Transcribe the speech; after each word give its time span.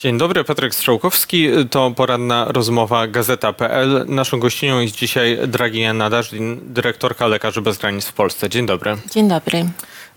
Dzień 0.00 0.18
dobry, 0.18 0.44
Patryk 0.44 0.74
Strzałkowski. 0.74 1.48
To 1.70 1.90
poranna 1.90 2.44
rozmowa 2.48 3.06
Gazeta.pl. 3.06 4.04
Naszą 4.08 4.40
gościnią 4.40 4.80
jest 4.80 4.96
dzisiaj 4.96 5.38
Dragina 5.48 5.92
Nadażdin, 5.92 6.60
dyrektorka 6.62 7.26
Lekarzy 7.26 7.62
Bez 7.62 7.78
Granic 7.78 8.06
w 8.06 8.12
Polsce. 8.12 8.48
Dzień 8.48 8.66
dobry. 8.66 8.96
Dzień 9.10 9.28
dobry. 9.28 9.66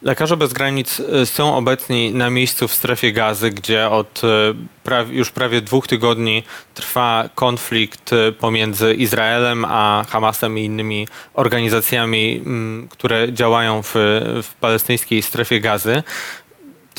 Lekarze 0.02 0.38
Bez 0.38 0.54
Granic 0.54 1.00
y, 1.00 1.26
są 1.26 1.56
obecni 1.56 2.14
na 2.14 2.30
miejscu 2.30 2.68
w 2.68 2.74
strefie 2.74 3.12
gazy, 3.12 3.50
gdzie 3.50 3.90
od 3.90 4.22
y, 4.24 5.14
już 5.16 5.32
prawie 5.32 5.62
dwóch 5.62 5.88
tygodni 5.88 6.44
trwa 6.74 7.30
konflikt 7.36 8.14
y, 8.14 8.32
pomiędzy 8.32 8.94
Izraelem 8.94 9.66
a 9.66 10.06
Hamasem 10.10 10.58
i 10.58 10.66
innymi 10.66 11.08
organizacjami, 11.34 12.42
mm, 12.46 12.88
które 12.88 13.34
działają 13.34 13.84
w, 13.84 13.94
w 14.44 14.54
palestyńskiej 14.60 15.22
strefie 15.22 15.60
gazy 15.60 16.04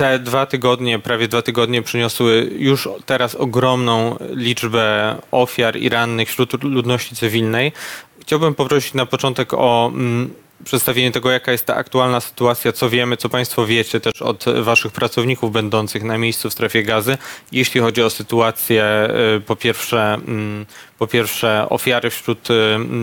te 0.00 0.18
dwa 0.18 0.46
tygodnie, 0.46 0.98
prawie 0.98 1.28
dwa 1.28 1.42
tygodnie 1.42 1.82
przyniosły 1.82 2.50
już 2.58 2.88
teraz 3.06 3.34
ogromną 3.34 4.16
liczbę 4.30 5.16
ofiar 5.30 5.76
i 5.76 5.88
rannych 5.88 6.28
wśród 6.28 6.64
ludności 6.64 7.16
cywilnej. 7.16 7.72
Chciałbym 8.20 8.54
poprosić 8.54 8.94
na 8.94 9.06
początek 9.06 9.54
o 9.54 9.90
mm, 9.94 10.34
przedstawienie 10.64 11.12
tego, 11.12 11.30
jaka 11.30 11.52
jest 11.52 11.66
ta 11.66 11.74
aktualna 11.74 12.20
sytuacja, 12.20 12.72
co 12.72 12.90
wiemy, 12.90 13.16
co 13.16 13.28
Państwo 13.28 13.66
wiecie 13.66 14.00
też 14.00 14.22
od 14.22 14.44
Waszych 14.60 14.92
pracowników 14.92 15.52
będących 15.52 16.02
na 16.02 16.18
miejscu 16.18 16.50
w 16.50 16.52
strefie 16.52 16.82
gazy, 16.82 17.18
jeśli 17.52 17.80
chodzi 17.80 18.02
o 18.02 18.10
sytuację, 18.10 19.08
y, 19.36 19.40
po 19.40 19.56
pierwsze, 19.56 20.14
mm, 20.14 20.66
po 20.98 21.06
pierwsze 21.06 21.66
ofiary 21.68 22.10
wśród 22.10 22.50
y, 22.50 22.54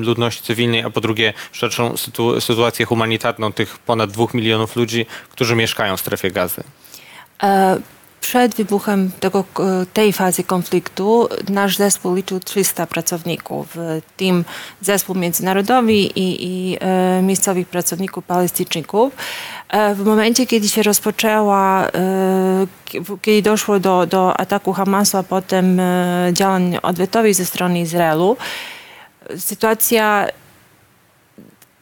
ludności 0.02 0.44
cywilnej, 0.44 0.82
a 0.82 0.90
po 0.90 1.02
drugie 1.02 1.34
szerszą 1.52 1.94
sytuację 2.40 2.86
humanitarną 2.86 3.54
tych 3.54 3.78
ponad 3.78 4.12
dwóch 4.12 4.34
milionów 4.34 4.76
ludzi, 4.76 5.06
którzy 5.30 5.56
mieszkają 5.56 5.98
w 5.98 6.00
strefie 6.00 6.32
gazy. 6.32 6.64
E, 7.44 7.78
przed 8.22 8.56
wybuchem 8.56 9.12
tego, 9.20 9.44
tej 9.94 10.14
fazy 10.14 10.44
konfliktu 10.44 11.30
nasz 11.50 11.78
zespół 11.78 12.16
liczył 12.16 12.40
300 12.40 12.88
pracowników, 12.88 13.68
w 13.76 14.02
tym 14.18 14.46
zespół 14.82 15.16
międzynarodowy 15.16 15.94
i, 15.94 16.46
i 16.46 16.78
e, 16.80 17.22
miejscowych 17.22 17.68
pracowników 17.68 18.24
palestyńczyków. 18.26 19.14
E, 19.70 19.96
w 19.96 20.06
momencie, 20.06 20.46
kiedy 20.46 20.70
się 20.70 20.84
rozpoczęła, 20.84 21.88
kiedy 23.22 23.42
doszło 23.42 23.80
do, 23.80 24.06
do 24.06 24.40
ataku 24.40 24.74
Hamasu, 24.74 25.18
a 25.18 25.24
potem 25.24 25.82
działań 26.34 26.78
odwetowych 26.82 27.36
ze 27.36 27.46
strony 27.46 27.80
Izraelu, 27.80 28.38
sytuacja 29.38 30.28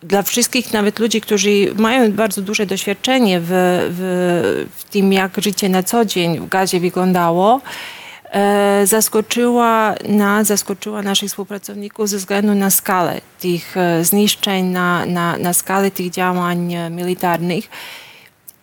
dla 0.03 0.23
wszystkich, 0.23 0.73
nawet 0.73 0.99
ludzi, 0.99 1.21
którzy 1.21 1.49
mają 1.75 2.11
bardzo 2.11 2.41
duże 2.41 2.65
doświadczenie 2.65 3.39
w, 3.39 3.47
w, 3.49 4.67
w 4.75 4.83
tym, 4.83 5.13
jak 5.13 5.41
życie 5.41 5.69
na 5.69 5.83
co 5.83 6.05
dzień 6.05 6.39
w 6.39 6.47
gazie 6.49 6.79
wyglądało, 6.79 7.61
e, 8.31 8.87
zaskoczyła 8.87 9.95
zaskoczyła 10.41 11.01
naszych 11.01 11.29
współpracowników 11.29 12.09
ze 12.09 12.17
względu 12.17 12.55
na 12.55 12.69
skalę 12.69 13.21
tych 13.39 13.77
e, 13.77 14.05
zniszczeń, 14.05 14.65
na, 14.65 15.05
na, 15.05 15.37
na 15.37 15.53
skalę 15.53 15.91
tych 15.91 16.09
działań 16.09 16.75
militarnych. 16.91 17.69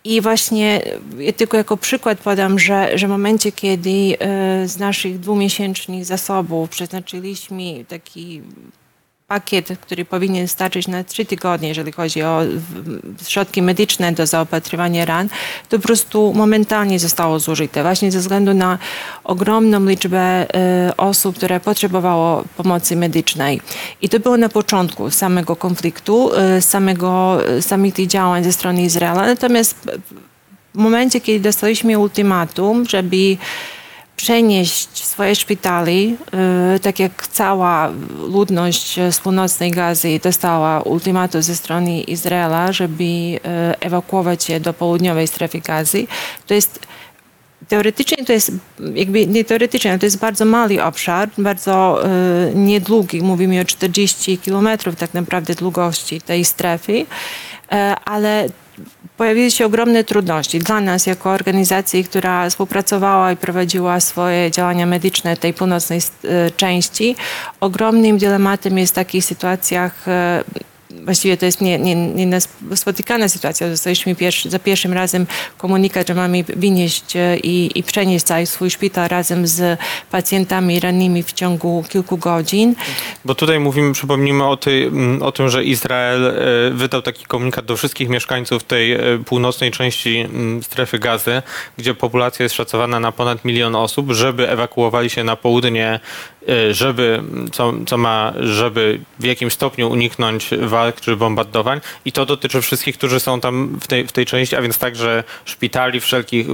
I 0.03 0.21
właśnie 0.21 0.81
ja 1.17 1.33
tylko 1.33 1.57
jako 1.57 1.77
przykład 1.77 2.19
podam, 2.19 2.59
że, 2.59 2.97
że 2.97 3.07
w 3.07 3.09
momencie, 3.09 3.51
kiedy 3.51 3.89
e, 3.89 4.67
z 4.67 4.77
naszych 4.77 5.19
dwumiesięcznych 5.19 6.05
zasobów 6.05 6.69
przeznaczyliśmy 6.69 7.85
taki 7.87 8.41
pakiet, 9.33 9.67
który 9.81 10.05
powinien 10.05 10.47
starczyć 10.47 10.87
na 10.87 11.03
trzy 11.03 11.25
tygodnie, 11.25 11.67
jeżeli 11.67 11.91
chodzi 11.91 12.23
o 12.23 12.41
środki 13.27 13.61
medyczne 13.61 14.11
do 14.11 14.25
zaopatrywania 14.27 15.05
ran, 15.05 15.29
to 15.69 15.79
po 15.79 15.83
prostu 15.83 16.33
momentalnie 16.33 16.99
zostało 16.99 17.39
zużyte. 17.39 17.81
Właśnie 17.81 18.11
ze 18.11 18.19
względu 18.19 18.53
na 18.53 18.77
ogromną 19.23 19.85
liczbę 19.85 20.19
e, 20.19 20.45
osób, 20.97 21.37
które 21.37 21.59
potrzebowało 21.59 22.43
pomocy 22.57 22.95
medycznej. 22.95 23.61
I 24.01 24.09
to 24.09 24.19
było 24.19 24.37
na 24.37 24.49
początku 24.49 25.11
samego 25.11 25.55
konfliktu, 25.55 26.35
e, 26.35 26.61
samego, 26.61 27.37
samych 27.61 27.93
tych 27.93 28.07
działań 28.07 28.43
ze 28.43 28.53
strony 28.53 28.81
Izraela. 28.81 29.25
Natomiast 29.25 29.75
w 30.73 30.77
momencie, 30.77 31.21
kiedy 31.21 31.39
dostaliśmy 31.39 31.99
ultimatum, 31.99 32.85
żeby 32.85 33.37
przenieść 34.15 35.05
swoje 35.05 35.35
szpitali, 35.35 36.17
y, 36.75 36.79
tak 36.79 36.99
jak 36.99 37.27
cała 37.27 37.91
ludność 38.27 38.99
z 39.11 39.19
północnej 39.19 39.71
Gazy 39.71 40.19
dostała 40.23 40.81
ultimatum 40.81 41.41
ze 41.41 41.55
strony 41.55 42.01
Izraela, 42.01 42.71
żeby 42.71 43.03
y, 43.03 43.39
ewakuować 43.79 44.43
się 44.43 44.59
do 44.59 44.73
południowej 44.73 45.27
strefy 45.27 45.59
Gazy. 45.59 46.07
To 46.47 46.53
jest 46.53 46.79
teoretycznie 47.67 48.25
to 48.25 48.33
jest, 48.33 48.51
jakby 48.93 49.27
nie 49.27 49.43
teoretycznie, 49.43 49.99
to 49.99 50.05
jest 50.05 50.19
bardzo 50.19 50.45
mały 50.45 50.83
obszar, 50.83 51.29
bardzo 51.37 52.05
y, 52.51 52.55
niedługi, 52.55 53.21
mówimy 53.21 53.61
o 53.61 53.65
40 53.65 54.37
kilometrów 54.37 54.95
tak 54.95 55.13
naprawdę 55.13 55.55
długości 55.55 56.21
tej 56.21 56.45
strefy, 56.45 57.05
ale 58.05 58.49
pojawiły 59.17 59.51
się 59.51 59.65
ogromne 59.65 60.03
trudności 60.03 60.59
dla 60.59 60.81
nas 60.81 61.05
jako 61.05 61.29
organizacji, 61.29 62.03
która 62.03 62.49
współpracowała 62.49 63.31
i 63.31 63.37
prowadziła 63.37 63.99
swoje 63.99 64.51
działania 64.51 64.85
medyczne 64.85 65.37
tej 65.37 65.53
północnej 65.53 65.99
e, 65.99 66.51
części. 66.51 67.15
Ogromnym 67.59 68.17
dylematem 68.17 68.77
jest 68.77 68.93
w 68.93 68.95
takich 68.95 69.25
sytuacjach 69.25 70.07
e, 70.07 70.43
właściwie 71.01 71.37
to 71.37 71.45
jest 71.45 71.61
nie, 71.61 71.79
nie, 71.79 71.95
nie 71.95 72.39
spotykana 72.75 73.29
sytuacja. 73.29 73.69
Dostaliśmy 73.69 74.15
pierwszy, 74.15 74.49
za 74.49 74.59
pierwszym 74.59 74.93
razem 74.93 75.27
komunikat, 75.57 76.07
że 76.07 76.15
mamy 76.15 76.43
wynieść 76.43 77.15
e, 77.15 77.37
i, 77.37 77.79
i 77.79 77.83
przenieść 77.83 78.25
cały 78.25 78.45
swój 78.45 78.69
szpital 78.69 79.07
razem 79.07 79.47
z 79.47 79.79
pacjentami 80.11 80.79
rannymi 80.79 81.23
w 81.23 81.33
ciągu 81.33 81.83
kilku 81.89 82.17
godzin. 82.17 82.75
Bo 83.25 83.35
tutaj 83.35 83.59
mówimy, 83.59 83.93
przypomnijmy 83.93 84.47
o, 84.47 84.57
tej, 84.57 84.91
o 85.21 85.31
tym, 85.31 85.49
że 85.49 85.63
Izrael 85.63 86.25
e, 86.25 86.33
wydał 86.71 87.01
taki 87.01 87.25
komunikat 87.25 87.65
do 87.65 87.77
wszystkich 87.77 88.09
mieszkańców 88.09 88.63
tej 88.63 88.93
e, 88.93 88.99
północnej 89.25 89.71
części 89.71 90.27
strefy 90.61 90.99
gazy, 90.99 91.41
gdzie 91.77 91.93
populacja 91.93 92.43
jest 92.43 92.55
szacowana 92.55 92.99
na 92.99 93.11
ponad 93.11 93.45
milion 93.45 93.75
osób, 93.75 94.11
żeby 94.11 94.49
ewakuowali 94.49 95.09
się 95.09 95.23
na 95.23 95.35
południe 95.35 95.99
żeby, 96.71 97.23
co, 97.51 97.73
co 97.87 97.97
ma, 97.97 98.33
żeby 98.39 98.99
w 99.19 99.23
jakimś 99.23 99.53
stopniu 99.53 99.89
uniknąć 99.89 100.49
walk 100.61 101.01
czy 101.01 101.15
bombardowań 101.15 101.81
i 102.05 102.11
to 102.11 102.25
dotyczy 102.25 102.61
wszystkich, 102.61 102.97
którzy 102.97 103.19
są 103.19 103.41
tam 103.41 103.79
w 103.81 103.87
tej, 103.87 104.07
w 104.07 104.11
tej 104.11 104.25
części, 104.25 104.55
a 104.55 104.61
więc 104.61 104.77
także 104.77 105.23
szpitali, 105.45 105.99
wszelkich 105.99 106.47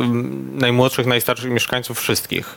najmłodszych, 0.54 1.06
najstarszych 1.06 1.52
mieszkańców, 1.52 2.00
wszystkich. 2.00 2.56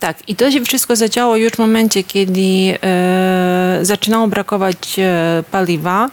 Tak, 0.00 0.28
i 0.28 0.36
to 0.36 0.50
się 0.50 0.60
wszystko 0.60 0.96
zadziało 0.96 1.36
już 1.36 1.52
w 1.52 1.58
momencie, 1.58 2.04
kiedy 2.04 2.40
e, 2.82 3.78
zaczynało 3.82 4.28
brakować 4.28 4.98
e, 4.98 5.44
paliwa 5.50 6.10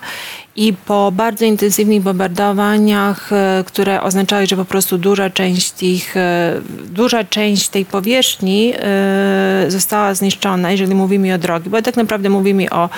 i 0.55 0.73
po 0.73 1.11
bardzo 1.11 1.45
intensywnych 1.45 2.01
bombardowaniach, 2.01 3.33
e, 3.33 3.63
które 3.67 4.01
oznaczały, 4.01 4.47
że 4.47 4.55
po 4.55 4.65
prostu 4.65 4.97
duża 4.97 5.29
część, 5.29 5.71
tych, 5.71 6.17
e, 6.17 6.61
duża 6.85 7.23
część 7.23 7.69
tej 7.69 7.85
powierzchni 7.85 8.73
e, 8.75 9.65
została 9.67 10.13
zniszczona, 10.13 10.71
jeżeli 10.71 10.95
mówimy 10.95 11.33
o 11.33 11.37
drogi, 11.37 11.69
bo 11.69 11.81
tak 11.81 11.95
naprawdę 11.95 12.29
mówimy 12.29 12.69
o, 12.69 12.89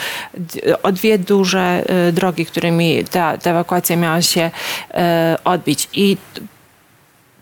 o 0.84 0.92
dwie 0.92 1.20
duże 1.20 1.86
drogi, 2.14 2.46
którymi 2.46 3.06
ta, 3.12 3.38
ta 3.38 3.50
ewakuacja 3.50 3.96
miała 3.96 4.22
się 4.22 4.52
odbić. 5.44 5.90
I 5.94 6.18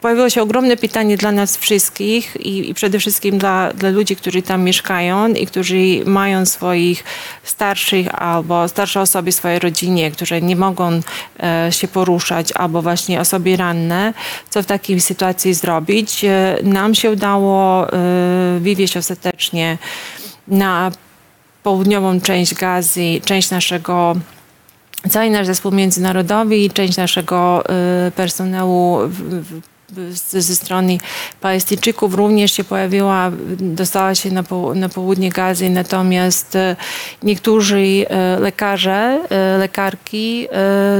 pojawiło 0.01 0.29
się 0.29 0.41
ogromne 0.41 0.77
pytanie 0.77 1.17
dla 1.17 1.31
nas 1.31 1.57
wszystkich 1.57 2.37
i, 2.39 2.69
i, 2.69 2.73
przede 2.73 2.99
wszystkim 2.99 3.37
dla, 3.37 3.73
dla 3.73 3.89
ludzi, 3.89 4.15
którzy 4.15 4.41
tam 4.41 4.63
mieszkają 4.63 5.33
i 5.33 5.45
którzy 5.47 5.77
mają 6.05 6.45
swoich 6.45 7.03
starszych 7.43 8.21
albo 8.21 8.67
starsze 8.67 9.01
osoby 9.01 9.31
w 9.31 9.35
swojej 9.35 9.59
rodzinie, 9.59 10.11
które 10.11 10.41
nie 10.41 10.55
mogą 10.55 10.99
e, 11.39 11.71
się 11.71 11.87
poruszać 11.87 12.51
albo 12.51 12.81
właśnie 12.81 13.19
osoby 13.21 13.57
ranne, 13.57 14.13
co 14.49 14.63
w 14.63 14.65
takiej 14.65 15.01
sytuacji 15.01 15.53
zrobić. 15.53 16.25
E, 16.25 16.57
nam 16.63 16.95
się 16.95 17.11
udało 17.11 17.87
e, 17.87 18.59
wywieźć 18.59 18.97
ostatecznie 18.97 19.77
na 20.47 20.91
południową 21.63 22.21
część 22.21 22.53
Gazy, 22.53 23.21
część 23.25 23.51
naszego 23.51 24.15
cały 25.09 25.29
nasz 25.29 25.47
zespół 25.47 25.71
międzynarodowy 25.71 26.57
i 26.57 26.69
część 26.69 26.97
naszego 26.97 27.63
y, 28.07 28.11
personelu 28.11 28.99
ze 30.31 30.55
strony 30.55 30.97
Palestyńczyków 31.41 32.13
również 32.13 32.53
się 32.53 32.63
pojawiła, 32.63 33.31
dostała 33.59 34.15
się 34.15 34.31
na, 34.31 34.43
po, 34.43 34.75
na 34.75 34.89
południe 34.89 35.29
Gazy, 35.29 35.69
natomiast 35.69 36.55
e, 36.55 36.75
niektórzy 37.23 38.05
e, 38.09 38.39
lekarze, 38.39 39.19
e, 39.29 39.57
lekarki 39.57 40.47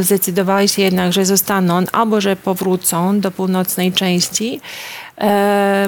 zdecydowali 0.02 0.70
się 0.70 0.82
jednak, 0.82 1.14
że 1.14 1.26
zostaną 1.26 1.84
albo 1.92 2.22
że 2.22 2.36
powrócą 2.36 3.20
do 3.20 3.32
północnej 3.32 3.94
części, 3.94 4.62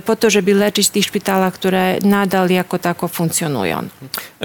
po 0.06 0.16
to, 0.16 0.30
żeby 0.30 0.54
leczyć 0.54 0.90
tych 0.90 1.06
szpitalach, 1.06 1.54
które 1.54 1.98
nadal 2.02 2.50
jako 2.50 2.80
tako 2.80 3.08
funkcjonują. 3.08 3.88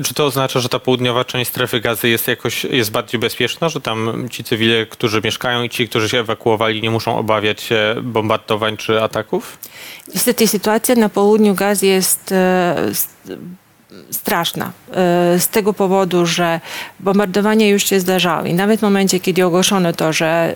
Czy 0.05 0.15
to 0.15 0.25
oznacza, 0.25 0.61
że 0.61 0.69
ta 0.69 0.79
południowa 0.79 1.25
część 1.25 1.51
strefy 1.51 1.81
gazy 1.81 2.09
jest 2.09 2.29
jakoś 2.29 2.65
jest 2.65 2.91
bardziej 2.91 3.21
bezpieczna, 3.21 3.69
że 3.69 3.81
tam 3.81 4.29
ci 4.31 4.45
cywile, 4.45 4.87
którzy 4.87 5.21
mieszkają 5.25 5.63
i 5.63 5.69
ci, 5.69 5.89
którzy 5.89 6.09
się 6.09 6.19
ewakuowali, 6.19 6.83
nie 6.83 6.91
muszą 6.91 7.19
obawiać 7.19 7.61
się 7.61 7.95
bombardowań 8.03 8.77
czy 8.77 9.03
ataków? 9.03 9.59
Niestety 10.15 10.49
sytuacja 10.49 10.95
na 10.95 11.09
południu 11.09 11.55
gazy 11.55 11.87
jest 11.87 12.33
e, 12.33 12.77
straszna 14.11 14.73
e, 14.91 14.93
z 15.39 15.49
tego 15.49 15.73
powodu, 15.73 16.27
że 16.27 16.61
bombardowania 17.01 17.69
już 17.69 17.85
się 17.85 18.01
zdarzały. 18.01 18.49
I 18.49 18.55
nawet 18.55 18.81
w 18.81 18.83
momencie, 18.83 19.21
kiedy 19.21 19.45
ogłoszono 19.45 19.93
to, 19.93 20.13
że, 20.13 20.55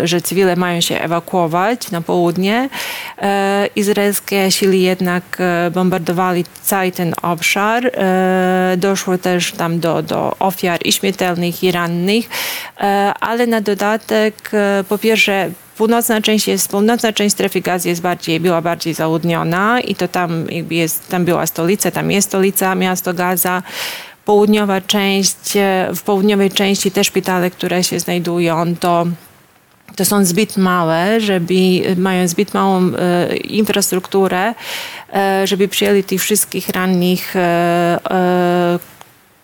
e, 0.00 0.06
że 0.06 0.20
cywile 0.20 0.56
mają 0.56 0.80
się 0.80 1.00
ewakuować 1.00 1.90
na 1.90 2.00
południe, 2.00 2.68
e, 3.18 3.68
izraelskie 3.76 4.50
siły 4.50 4.76
jednak 4.76 5.38
bombardowali 5.74 6.44
cały 6.62 6.92
ten 6.92 7.14
obszar. 7.22 7.90
Doszło 8.76 9.18
też 9.18 9.52
tam 9.52 9.80
do, 9.80 10.02
do 10.02 10.36
ofiar 10.38 10.80
i 10.84 10.92
śmiertelnych, 10.92 11.62
i 11.64 11.72
rannych, 11.72 12.28
ale 13.20 13.46
na 13.46 13.60
dodatek, 13.60 14.50
po 14.88 14.98
pierwsze, 14.98 15.50
Północna 15.78 16.20
część 16.20 16.48
jest, 16.48 16.68
północna 16.68 17.12
część 17.12 17.34
strefy 17.34 17.60
gazy 17.60 17.88
jest 17.88 18.00
bardziej, 18.00 18.40
była 18.40 18.62
bardziej 18.62 18.94
zaludniona 18.94 19.80
i 19.80 19.94
to 19.94 20.08
tam 20.08 20.50
jakby 20.50 20.74
jest, 20.74 21.08
tam 21.08 21.24
była 21.24 21.46
stolica, 21.46 21.90
tam 21.90 22.10
jest 22.10 22.28
stolica, 22.28 22.74
miasto 22.74 23.14
Gaza. 23.14 23.62
Południowa 24.24 24.80
część, 24.80 25.56
e, 25.56 25.90
w 25.94 26.02
południowej 26.02 26.50
części 26.50 26.90
te 26.90 27.04
szpitale, 27.04 27.50
które 27.50 27.84
się 27.84 28.00
znajdują, 28.00 28.76
to 28.76 29.06
to 29.96 30.04
są 30.04 30.24
zbyt 30.24 30.56
małe, 30.56 31.20
żeby 31.20 31.54
mają 31.96 32.28
zbyt 32.28 32.54
małą 32.54 32.82
e, 32.98 33.36
infrastrukturę, 33.36 34.54
e, 35.12 35.46
żeby 35.46 35.68
przyjęli 35.68 36.04
tych 36.04 36.20
wszystkich 36.20 36.68
rannych, 36.68 37.36
e, 37.36 37.40
e, 38.10 38.97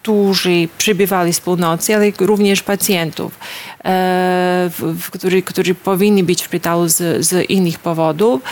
którzy 0.05 0.69
przybywali 0.79 1.33
z 1.33 1.41
północy, 1.41 1.95
ale 1.95 2.13
również 2.21 2.63
pacjentów, 2.63 3.39
e, 3.85 4.71
którzy, 5.11 5.43
którzy 5.43 5.75
powinni 5.75 6.25
być 6.25 6.43
w 6.43 6.45
szpitalu 6.45 6.89
z, 6.89 7.27
z 7.27 7.51
innych 7.51 7.79
powodów. 7.79 8.43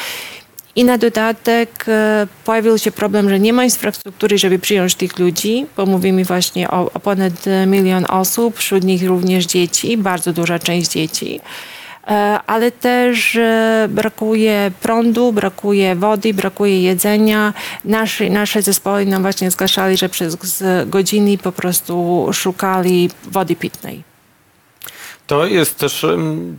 I 0.76 0.84
na 0.84 0.98
dodatek 0.98 1.84
e, 1.88 2.26
pojawił 2.44 2.78
się 2.78 2.92
problem, 2.92 3.28
że 3.28 3.40
nie 3.40 3.52
ma 3.52 3.64
infrastruktury, 3.64 4.38
żeby 4.38 4.58
przyjąć 4.58 4.94
tych 4.94 5.18
ludzi, 5.18 5.66
bo 5.76 5.86
mówimy 5.86 6.24
właśnie 6.24 6.70
o, 6.70 6.90
o 6.94 7.00
ponad 7.00 7.44
milion 7.66 8.04
osób, 8.08 8.58
wśród 8.58 8.84
nich 8.84 9.08
również 9.08 9.46
dzieci, 9.46 9.96
bardzo 9.96 10.32
duża 10.32 10.58
część 10.58 10.90
dzieci. 10.90 11.40
E, 12.06 12.40
Ale 12.46 12.70
też 12.70 13.36
e, 13.36 13.86
brakuje 13.90 14.70
prądu, 14.80 15.32
brakuje 15.32 15.94
wody, 15.96 16.34
brakuje 16.34 16.82
jedzenia. 16.82 17.54
Nasze, 17.84 18.30
nasze 18.30 18.62
zespoły 18.62 19.06
nam 19.06 19.22
właśnie 19.22 19.50
zgłaszali, 19.50 19.96
że 19.96 20.08
przez 20.08 20.36
godziny 20.86 21.38
po 21.38 21.52
prostu 21.52 22.26
szukali 22.32 23.10
wody 23.24 23.56
pitnej. 23.56 24.11
To 25.32 25.46
jest 25.46 25.78
też 25.78 26.06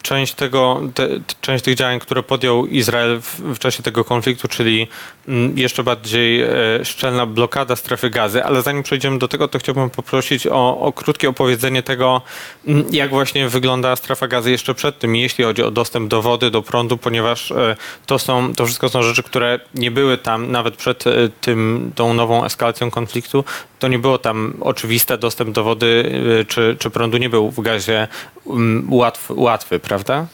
część 0.02 0.34
tego, 0.34 0.82
te, 0.94 1.08
część 1.42 1.64
tych 1.64 1.76
działań, 1.76 2.00
które 2.00 2.24
podjął 2.24 2.66
Izrael 2.66 3.22
w, 3.22 3.40
w 3.40 3.60
czasie 3.60 3.84
tego 3.84 4.04
konfliktu, 4.04 4.48
czyli 4.48 4.88
mm, 5.28 5.58
jeszcze 5.58 5.84
bardziej 5.84 6.42
e, 6.42 6.50
szczelna 6.84 7.26
blokada 7.26 7.76
strefy 7.76 8.10
gazy. 8.10 8.44
Ale 8.44 8.62
zanim 8.62 8.84
przejdziemy 8.84 9.20
do 9.20 9.28
tego, 9.28 9.48
to 9.48 9.60
chciałbym 9.60 9.90
poprosić 9.90 10.48
o, 10.48 10.80
o 10.80 10.94
krótkie 10.94 11.30
opowiedzenie 11.30 11.84
tego, 11.84 12.22
mm, 12.68 12.86
jak 12.92 13.10
właśnie 13.10 13.50
wygląda 13.50 13.96
strefa 13.96 14.28
gazy 14.28 14.52
jeszcze 14.52 14.74
przed 14.74 15.00
tym, 15.00 15.16
jeśli 15.16 15.44
chodzi 15.44 15.64
o 15.64 15.72
dostęp 15.72 16.10
do 16.10 16.22
wody, 16.22 16.52
do 16.52 16.62
prądu, 16.62 16.98
ponieważ 16.98 17.52
e, 17.52 17.76
to 18.06 18.20
są, 18.20 18.56
to 18.56 18.66
wszystko 18.66 18.90
są 18.90 19.04
rzeczy, 19.04 19.24
które 19.24 19.60
nie 19.76 19.92
były 19.92 20.18
tam 20.18 20.52
nawet 20.52 20.76
przed 20.76 21.08
e, 21.08 21.12
tym, 21.42 21.92
tą 21.96 22.14
nową 22.14 22.46
eskalacją 22.46 22.92
konfliktu. 22.92 23.44
To 23.80 23.88
nie 23.88 24.00
było 24.00 24.18
tam 24.18 24.54
oczywiste, 24.62 25.18
dostęp 25.18 25.52
do 25.52 25.64
wody 25.64 26.12
czy, 26.48 26.76
czy 26.80 26.90
prądu 26.90 27.18
nie 27.18 27.30
był 27.30 27.52
w 27.52 27.62
gazie 27.62 28.08
łatwy, 28.90 29.34
łatwy, 29.34 29.80
prawda? 29.80 30.26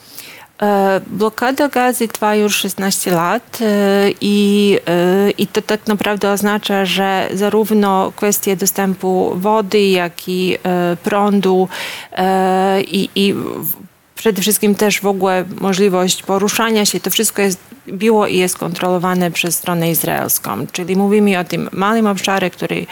E, 0.62 1.00
Blokada 1.06 1.68
gazy 1.68 2.08
trwa 2.08 2.34
już 2.34 2.56
16 2.56 3.10
lat 3.10 3.58
e, 3.60 4.10
i, 4.20 4.78
e, 4.86 5.30
i 5.30 5.46
to 5.46 5.62
tak 5.62 5.86
naprawdę 5.86 6.30
oznacza, 6.30 6.84
że 6.84 7.28
zarówno 7.34 8.12
kwestie 8.16 8.56
dostępu 8.56 9.32
wody, 9.36 9.82
jak 9.82 10.28
i 10.28 10.58
prądu 11.02 11.68
i, 12.86 13.08
i 13.14 13.34
przede 14.20 14.42
wszystkim 14.42 14.74
też 14.74 15.00
w 15.00 15.06
ogóle 15.06 15.44
możliwość 15.60 16.22
poruszania 16.22 16.86
się, 16.86 17.00
to 17.00 17.10
wszystko 17.10 17.42
jest, 17.42 17.58
było 17.86 18.26
i 18.26 18.36
jest 18.36 18.58
kontrolowane 18.58 19.30
przez 19.30 19.54
stronę 19.54 19.90
izraelską. 19.90 20.66
Czyli 20.72 20.96
mówimy 20.96 21.38
o 21.38 21.44
tym 21.44 21.68
małym 21.72 22.06
obszarze, 22.06 22.50
który, 22.50 22.86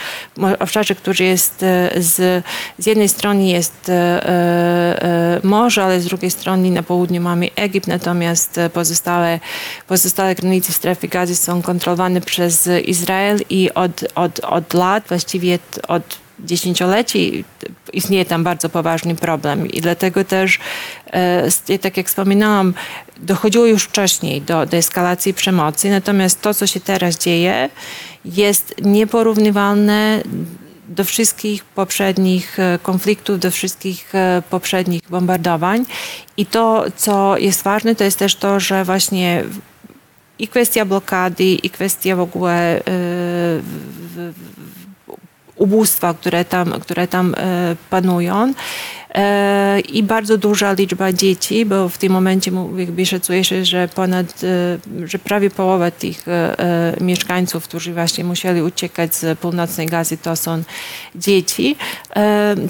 obszarze, 0.58 0.94
który 0.94 1.24
jest 1.24 1.62
e, 1.62 1.90
z, 1.96 2.44
z 2.78 2.86
jednej 2.86 3.08
strony 3.08 3.46
jest 3.46 3.88
e, 3.88 3.92
e, 3.94 5.40
morze, 5.42 5.84
ale 5.84 6.00
z 6.00 6.04
drugiej 6.04 6.30
strony 6.30 6.70
na 6.70 6.82
południu 6.82 7.20
mamy 7.20 7.48
Egipt, 7.56 7.86
natomiast 7.86 8.60
pozostałe, 8.72 9.40
pozostałe 9.88 10.34
granice 10.34 10.72
strefy 10.72 11.08
gazy 11.08 11.36
są 11.36 11.62
kontrolowane 11.62 12.20
przez 12.20 12.68
Izrael 12.84 13.38
i 13.50 13.74
od, 13.74 14.04
od, 14.14 14.40
od 14.40 14.74
lat, 14.74 15.04
właściwie 15.08 15.58
od 15.88 16.27
dziesięcioleci 16.44 17.44
istnieje 17.92 18.24
tam 18.24 18.44
bardzo 18.44 18.68
poważny 18.68 19.14
problem 19.14 19.66
i 19.66 19.80
dlatego 19.80 20.24
też, 20.24 20.58
e, 21.06 21.78
tak 21.78 21.96
jak 21.96 22.06
wspominałam, 22.06 22.74
dochodziło 23.16 23.66
już 23.66 23.84
wcześniej 23.84 24.42
do, 24.42 24.66
do 24.66 24.76
eskalacji 24.76 25.34
przemocy, 25.34 25.90
natomiast 25.90 26.40
to, 26.40 26.54
co 26.54 26.66
się 26.66 26.80
teraz 26.80 27.18
dzieje, 27.18 27.70
jest 28.24 28.74
nieporównywalne 28.82 30.22
do 30.88 31.04
wszystkich 31.04 31.64
poprzednich 31.64 32.58
e, 32.58 32.78
konfliktów, 32.82 33.40
do 33.40 33.50
wszystkich 33.50 34.14
e, 34.14 34.42
poprzednich 34.50 35.02
bombardowań. 35.10 35.84
I 36.36 36.46
to, 36.46 36.84
co 36.96 37.38
jest 37.38 37.62
ważne, 37.62 37.94
to 37.94 38.04
jest 38.04 38.18
też 38.18 38.34
to, 38.34 38.60
że 38.60 38.84
właśnie 38.84 39.44
i 40.38 40.48
kwestia 40.48 40.84
blokady, 40.84 41.44
i 41.44 41.70
kwestia 41.70 42.16
w 42.16 42.20
ogóle 42.20 42.82
ubóstwa, 45.58 46.14
które 46.14 46.44
tam, 46.44 46.72
które 46.80 47.08
tam 47.08 47.34
e, 47.36 47.76
panują. 47.90 48.52
E, 49.14 49.80
I 49.80 50.02
bardzo 50.02 50.38
duża 50.38 50.72
liczba 50.72 51.12
dzieci, 51.12 51.66
bo 51.66 51.88
w 51.88 51.98
tym 51.98 52.12
momencie 52.12 52.50
jakby 52.76 53.06
szacuje 53.06 53.44
się, 53.44 53.64
że 53.64 53.88
ponad, 53.88 54.26
e, 54.44 55.06
że 55.08 55.18
prawie 55.18 55.50
połowa 55.50 55.90
tych 55.90 56.26
mieszkańców, 57.00 57.64
którzy 57.64 57.94
właśnie 57.94 58.24
musieli 58.24 58.62
uciekać 58.62 59.14
z 59.14 59.38
północnej 59.38 59.86
Gazy, 59.86 60.18
to 60.18 60.36
są 60.36 60.62
dzieci. 61.14 61.76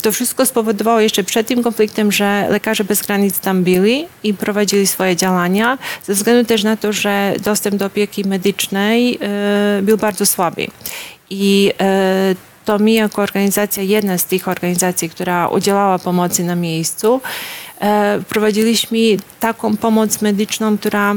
To 0.03 0.13
wszystko 0.13 0.47
spowodowało 0.47 1.01
jeszcze 1.01 1.25
przed 1.25 1.47
tym 1.47 1.63
konfliktem, 1.63 2.13
że 2.13 2.47
lekarze 2.51 2.85
bez 2.85 3.03
granic 3.03 3.41
tam 3.41 3.65
byli 3.65 4.07
i 4.23 4.35
prowadzili 4.35 4.87
swoje 4.87 5.17
działania, 5.17 5.79
ze 6.05 6.15
względu 6.15 6.49
też 6.49 6.65
na 6.65 6.77
to, 6.77 6.93
że 6.93 7.35
dostęp 7.45 7.77
do 7.77 7.87
opieki 7.87 8.25
medycznej 8.25 9.19
był 9.83 9.97
bardzo 9.97 10.27
słaby. 10.27 10.67
I 11.31 11.73
to 12.69 12.79
my 12.79 12.93
jako 12.93 13.23
organizacja, 13.23 13.83
jedna 13.83 14.19
z 14.19 14.25
tych 14.25 14.49
organizacji, 14.49 15.11
która 15.11 15.49
udzielała 15.49 15.99
pomocy 15.99 16.45
na 16.45 16.55
miejscu, 16.55 17.21
e, 17.81 18.21
prowadziliśmy 18.29 18.99
taką 19.41 19.77
pomoc 19.77 20.23
medyczną, 20.23 20.79
która 20.79 21.15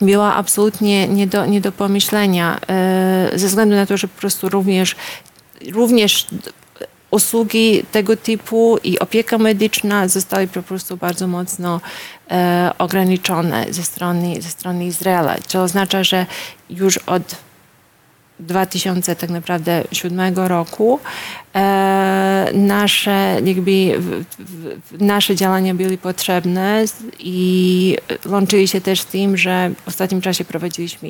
była 0.00 0.34
absolutnie 0.34 1.08
nie 1.08 1.26
do, 1.26 1.46
nie 1.46 1.60
do 1.60 1.72
pomyślenia, 1.72 2.60
e, 2.68 3.30
ze 3.34 3.46
względu 3.46 3.74
na 3.76 3.86
to, 3.86 3.96
że 3.96 4.08
po 4.08 4.20
prostu 4.20 4.48
również, 4.48 4.96
również 5.72 6.26
usługi 7.10 7.84
tego 7.92 8.16
typu 8.16 8.78
i 8.84 8.98
opieka 8.98 9.38
medyczna 9.38 10.08
zostały 10.08 10.46
po 10.46 10.62
prostu 10.62 10.96
bardzo 10.96 11.26
mocno 11.26 11.80
e, 12.30 12.70
ograniczone 12.78 13.66
ze 13.70 13.82
strony, 13.82 14.42
ze 14.42 14.48
strony 14.48 14.86
Izraela, 14.86 15.36
co 15.46 15.62
oznacza, 15.62 16.04
że 16.04 16.26
już 16.70 16.98
od 16.98 17.22
2000 18.46 19.16
tak 19.16 19.30
naprawdę 19.30 19.84
7 19.92 20.34
roku 20.36 21.00
e, 21.54 22.50
nasze 22.54 23.40
jakby 23.44 23.94
w, 23.98 24.24
w, 24.38 25.02
nasze 25.02 25.36
działania 25.36 25.74
były 25.74 25.98
potrzebne 25.98 26.84
i 27.18 27.96
łączyli 28.26 28.68
się 28.68 28.80
też 28.80 29.00
z 29.00 29.06
tym, 29.06 29.36
że 29.36 29.70
w 29.84 29.88
ostatnim 29.88 30.20
czasie 30.20 30.44
prowadziliśmy 30.44 31.08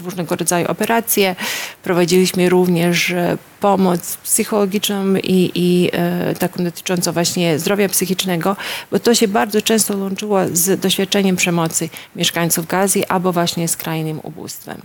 różnego 0.00 0.36
rodzaju 0.36 0.66
operacje, 0.66 1.36
prowadziliśmy 1.82 2.48
również 2.48 3.10
e, 3.10 3.38
pomoc 3.60 4.16
psychologiczną 4.16 5.14
i, 5.16 5.50
i 5.54 5.90
e, 5.92 6.34
taką 6.34 6.64
dotyczącą 6.64 7.12
właśnie 7.12 7.58
zdrowia 7.58 7.88
psychicznego, 7.88 8.56
bo 8.90 8.98
to 8.98 9.14
się 9.14 9.28
bardzo 9.28 9.62
często 9.62 9.96
łączyło 9.96 10.38
z 10.52 10.80
doświadczeniem 10.80 11.36
przemocy 11.36 11.88
mieszkańców 12.16 12.66
Gazy 12.66 13.08
albo 13.08 13.32
właśnie 13.32 13.68
skrajnym 13.68 14.20
ubóstwem. 14.22 14.82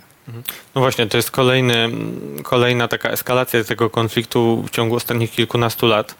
No 0.76 0.82
właśnie, 0.82 1.08
to 1.08 1.18
jest 1.18 1.32
kolejny, 1.32 1.90
kolejna 2.44 2.88
taka 2.88 3.10
eskalacja 3.10 3.64
tego 3.64 3.90
konfliktu 3.90 4.64
w 4.68 4.70
ciągu 4.70 4.96
ostatnich 4.96 5.32
kilkunastu 5.32 5.88
lat. 5.88 6.16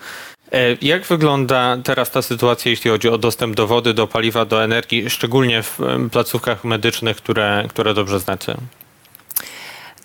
E, 0.52 0.76
jak 0.82 1.06
wygląda 1.06 1.78
teraz 1.84 2.12
ta 2.12 2.22
sytuacja, 2.22 2.72
jeśli 2.72 2.92
chodzi 2.92 3.10
o 3.10 3.18
dostęp 3.18 3.56
do 3.56 3.68
wody, 3.68 3.94
do 3.94 4.08
paliwa, 4.08 4.46
do 4.46 4.64
energii, 4.64 5.10
szczególnie 5.10 5.64
w 5.64 5.80
placówkach 6.12 6.64
medycznych, 6.64 7.18
które, 7.18 7.66
które 7.70 7.94
dobrze 7.94 8.20
znacie? 8.20 8.58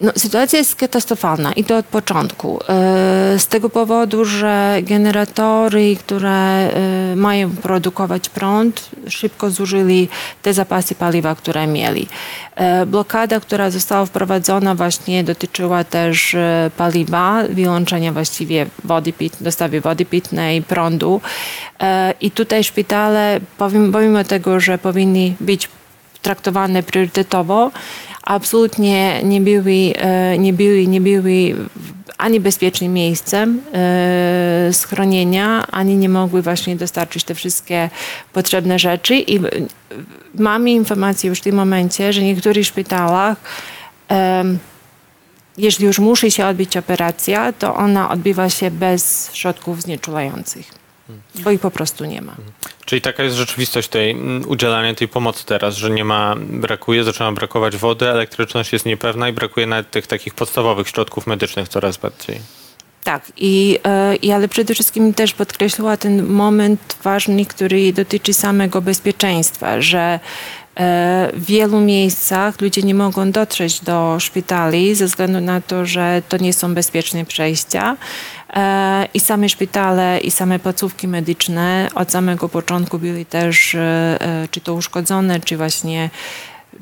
No, 0.01 0.13
sytuacja 0.17 0.59
jest 0.59 0.77
katastrofalna 0.77 1.53
i 1.53 1.65
to 1.65 1.77
od 1.77 1.87
początku. 1.87 2.61
E, 2.69 3.39
z 3.39 3.47
tego 3.47 3.69
powodu, 3.71 4.25
że 4.25 4.77
generatory, 4.83 5.97
które 5.97 6.31
e, 6.31 6.71
mają 7.17 7.51
produkować 7.51 8.29
prąd, 8.29 8.91
szybko 9.09 9.51
zużyli 9.51 10.09
te 10.43 10.55
zapasy 10.55 10.95
paliwa, 10.95 11.35
które 11.35 11.67
mieli. 11.67 12.09
E, 12.57 12.87
blokada, 12.87 13.41
która 13.41 13.71
została 13.71 14.07
wprowadzona 14.07 14.75
właśnie 14.75 15.25
dotyczyła 15.25 15.85
też 15.85 16.37
paliwa, 16.77 17.43
wyłączenia 17.51 18.13
właściwie 18.13 18.67
wody 18.85 19.13
pit, 19.13 19.37
dostawy 19.41 19.81
wody 19.81 20.05
pitnej, 20.05 20.63
prądu. 20.63 21.21
I 22.21 22.31
tutaj 22.31 22.65
szpitale, 22.65 23.41
pomimo 23.93 24.25
tego, 24.25 24.61
że 24.61 24.79
powinni 24.79 25.37
być 25.41 25.69
traktowane 26.23 26.83
priorytetowo, 26.83 27.71
absolutnie 28.23 29.23
nie 29.23 29.41
były, 29.41 29.93
e, 29.97 30.39
nie 30.39 30.53
były, 30.53 30.87
nie 30.87 31.01
były 31.01 31.55
ani 32.19 32.41
bezpiecznym 32.41 32.93
miejscem 32.93 33.61
e, 33.73 34.69
schronienia, 34.73 35.67
ani 35.71 35.97
nie 35.97 36.09
mogły 36.09 36.43
właśnie 36.43 36.77
dostarczyć 36.77 37.25
te 37.25 37.35
wszystkie 37.35 37.91
potrzebne 38.33 38.79
rzeczy. 38.79 39.15
I 39.15 39.41
mamy 40.35 40.71
informację 40.71 41.31
już 41.31 41.39
w 41.39 41.43
tym 41.43 41.57
momencie, 41.57 42.13
że 42.13 42.21
w 42.21 42.25
niektórych 42.25 42.67
szpitalach 42.67 43.37
jeśli 45.59 45.87
już 45.87 45.99
musi 45.99 46.31
się 46.31 46.47
odbyć 46.47 46.77
operacja, 46.77 47.53
to 47.53 47.75
ona 47.75 48.11
odbywa 48.11 48.51
się 48.51 48.71
bez 48.71 49.31
środków 49.35 49.83
znieczulających, 49.83 50.82
bo 51.35 51.51
ich 51.51 51.61
po 51.61 51.71
prostu 51.71 52.05
nie 52.05 52.23
ma. 52.23 52.37
Czyli 52.85 53.03
taka 53.03 53.23
jest 53.23 53.37
rzeczywistość 53.37 53.89
tej 53.89 54.17
udzielania 54.47 54.95
tej 54.95 55.09
pomocy 55.09 55.47
teraz, 55.47 55.77
że 55.77 55.91
nie 55.91 56.05
ma, 56.05 56.35
brakuje, 56.37 57.05
zaczyna 57.05 57.33
brakować 57.33 57.77
wody, 57.77 58.09
elektryczność 58.09 58.73
jest 58.73 58.87
niepewna 58.87 59.29
i 59.29 59.33
brakuje 59.33 59.67
nawet 59.67 59.91
tych 59.91 60.07
takich 60.07 60.35
podstawowych 60.35 60.89
środków 60.89 61.27
medycznych 61.27 61.69
coraz 61.69 61.97
bardziej. 61.97 62.41
Tak, 63.05 63.33
i, 63.37 63.79
e, 63.85 64.17
i 64.17 64.33
ale 64.33 64.49
przede 64.49 64.75
wszystkim 64.75 65.15
też 65.15 65.33
podkreśliła 65.33 65.97
ten 65.97 66.27
moment 66.27 66.97
ważny, 67.03 67.47
który 67.47 67.93
dotyczy 67.93 68.35
samego 68.35 68.83
bezpieczeństwa, 68.83 69.81
że 69.81 70.21
w 70.77 71.45
wielu 71.45 71.81
miejscach 71.81 72.61
ludzie 72.61 72.83
nie 72.83 72.95
mogą 72.95 73.31
dotrzeć 73.31 73.81
do 73.81 74.17
szpitali 74.21 74.95
ze 74.95 75.07
względu 75.07 75.41
na 75.41 75.61
to, 75.61 75.87
że 75.87 76.23
to 76.29 76.37
nie 76.37 76.53
są 76.53 76.75
bezpieczne 76.75 77.25
przejścia. 77.25 77.97
E, 78.55 79.09
I 79.15 79.21
same 79.21 79.49
szpitale, 79.49 80.21
i 80.21 80.31
same 80.31 80.59
placówki 80.59 81.09
medyczne 81.09 81.89
od 81.95 82.11
samego 82.11 82.49
początku 82.49 82.99
były 82.99 83.25
też 83.25 83.77
czy 84.51 84.61
to 84.61 84.75
uszkodzone, 84.75 85.41
czy 85.41 85.57
właśnie 85.57 86.11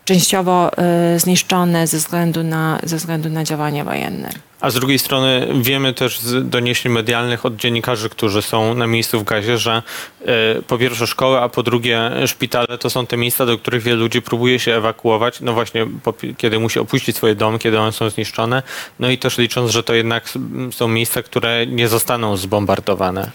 częściowo 0.04 0.70
zniszczone 1.16 1.86
ze 1.86 1.96
względu 1.96 2.42
na, 2.42 2.78
ze 2.82 2.96
względu 2.96 3.28
na 3.28 3.44
działania 3.44 3.84
wojenne. 3.84 4.30
A 4.60 4.70
z 4.70 4.74
drugiej 4.74 4.98
strony 4.98 5.48
wiemy 5.60 5.94
też 5.94 6.20
z 6.20 6.48
doniesień 6.48 6.92
medialnych 6.92 7.46
od 7.46 7.56
dziennikarzy, 7.56 8.08
którzy 8.08 8.42
są 8.42 8.74
na 8.74 8.86
miejscu 8.86 9.20
w 9.20 9.24
gazie, 9.24 9.58
że 9.58 9.82
e, 10.26 10.62
po 10.62 10.78
pierwsze 10.78 11.06
szkoły, 11.06 11.40
a 11.40 11.48
po 11.48 11.62
drugie 11.62 12.10
szpitale 12.26 12.78
to 12.78 12.90
są 12.90 13.06
te 13.06 13.16
miejsca, 13.16 13.46
do 13.46 13.58
których 13.58 13.82
wielu 13.82 14.00
ludzi 14.00 14.22
próbuje 14.22 14.58
się 14.58 14.74
ewakuować, 14.74 15.40
no 15.40 15.52
właśnie 15.52 15.86
kiedy 16.36 16.58
musi 16.58 16.78
opuścić 16.78 17.16
swoje 17.16 17.34
domy, 17.34 17.58
kiedy 17.58 17.78
one 17.78 17.92
są 17.92 18.10
zniszczone. 18.10 18.62
No 18.98 19.10
i 19.10 19.18
też 19.18 19.38
licząc, 19.38 19.70
że 19.70 19.82
to 19.82 19.94
jednak 19.94 20.24
są 20.70 20.88
miejsca, 20.88 21.22
które 21.22 21.66
nie 21.66 21.88
zostaną 21.88 22.36
zbombardowane. 22.36 23.30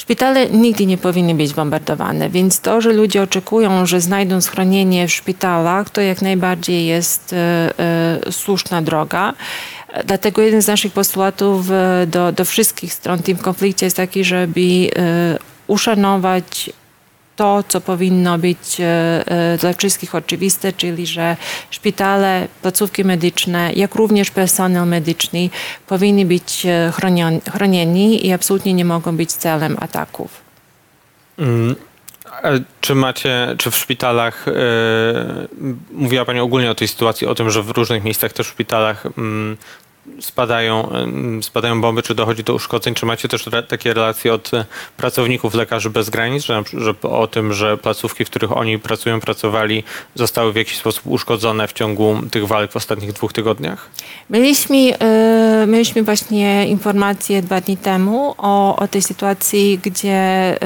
Szpitale 0.00 0.46
nigdy 0.46 0.86
nie 0.86 0.98
powinny 0.98 1.34
być 1.34 1.54
bombardowane, 1.54 2.30
więc 2.30 2.60
to, 2.60 2.80
że 2.80 2.92
ludzie 2.92 3.22
oczekują, 3.22 3.86
że 3.86 4.00
znajdą 4.00 4.40
schronienie 4.40 5.08
w 5.08 5.12
szpitalach, 5.12 5.90
to 5.90 6.00
jak 6.00 6.22
najbardziej 6.22 6.86
jest 6.86 7.32
e, 7.32 7.36
e, 7.78 8.32
słuszna 8.32 8.82
droga. 8.82 9.34
Dlatego 10.04 10.42
jeden 10.42 10.62
z 10.62 10.66
naszych 10.66 10.92
postulatów 10.92 11.70
e, 11.70 12.06
do, 12.06 12.32
do 12.32 12.44
wszystkich 12.44 12.94
stron 12.94 13.18
w 13.18 13.22
tym 13.22 13.36
konflikcie 13.36 13.86
jest 13.86 13.96
taki, 13.96 14.24
żeby 14.24 14.90
uszanować 15.66 16.70
to, 17.40 17.64
co 17.68 17.80
powinno 17.80 18.38
być 18.38 18.80
e, 18.80 19.56
dla 19.60 19.72
wszystkich 19.72 20.14
oczywiste, 20.14 20.72
czyli 20.72 21.06
że 21.06 21.36
szpitale, 21.70 22.48
placówki 22.62 23.04
medyczne, 23.04 23.72
jak 23.72 23.94
również 23.94 24.30
personel 24.30 24.86
medyczny 24.86 25.50
powinni 25.86 26.26
być 26.26 26.66
chronieni 27.52 28.26
i 28.26 28.32
absolutnie 28.32 28.74
nie 28.74 28.84
mogą 28.84 29.16
być 29.16 29.32
celem 29.32 29.76
ataków. 29.80 30.40
Mm. 31.38 31.76
Czy 32.80 32.94
macie, 32.94 33.54
czy 33.58 33.70
w 33.70 33.76
szpitalach, 33.76 34.46
yy, 34.46 35.76
mówiła 35.92 36.24
Pani 36.24 36.40
ogólnie 36.40 36.70
o 36.70 36.74
tej 36.74 36.88
sytuacji, 36.88 37.26
o 37.26 37.34
tym, 37.34 37.50
że 37.50 37.62
w 37.62 37.70
różnych 37.70 38.04
miejscach 38.04 38.32
też 38.32 38.46
w 38.46 38.50
szpitalach 38.50 39.04
yy, 39.04 39.56
spadają, 40.20 40.90
spadają 41.42 41.80
bomby, 41.80 42.02
czy 42.02 42.14
dochodzi 42.14 42.44
do 42.44 42.54
uszkodzeń? 42.54 42.94
Czy 42.94 43.06
macie 43.06 43.28
też 43.28 43.46
re, 43.46 43.62
takie 43.62 43.94
relacje 43.94 44.34
od 44.34 44.54
e, 44.54 44.64
pracowników 44.96 45.54
Lekarzy 45.54 45.90
Bez 45.90 46.10
Granic, 46.10 46.44
że, 46.44 46.62
że, 46.72 46.94
o 47.02 47.26
tym, 47.26 47.52
że 47.52 47.78
placówki, 47.78 48.24
w 48.24 48.30
których 48.30 48.56
oni 48.56 48.78
pracują, 48.78 49.20
pracowali, 49.20 49.84
zostały 50.14 50.52
w 50.52 50.56
jakiś 50.56 50.78
sposób 50.78 51.06
uszkodzone 51.06 51.68
w 51.68 51.72
ciągu 51.72 52.16
tych 52.30 52.46
walk 52.46 52.72
w 52.72 52.76
ostatnich 52.76 53.12
dwóch 53.12 53.32
tygodniach? 53.32 53.90
Mieliśmy, 54.30 54.76
yy, 54.76 54.96
mieliśmy 55.66 56.02
właśnie 56.02 56.68
informacje 56.68 57.42
dwa 57.42 57.60
dni 57.60 57.76
temu 57.76 58.34
o, 58.38 58.76
o 58.76 58.88
tej 58.88 59.02
sytuacji, 59.02 59.80
gdzie 59.82 60.58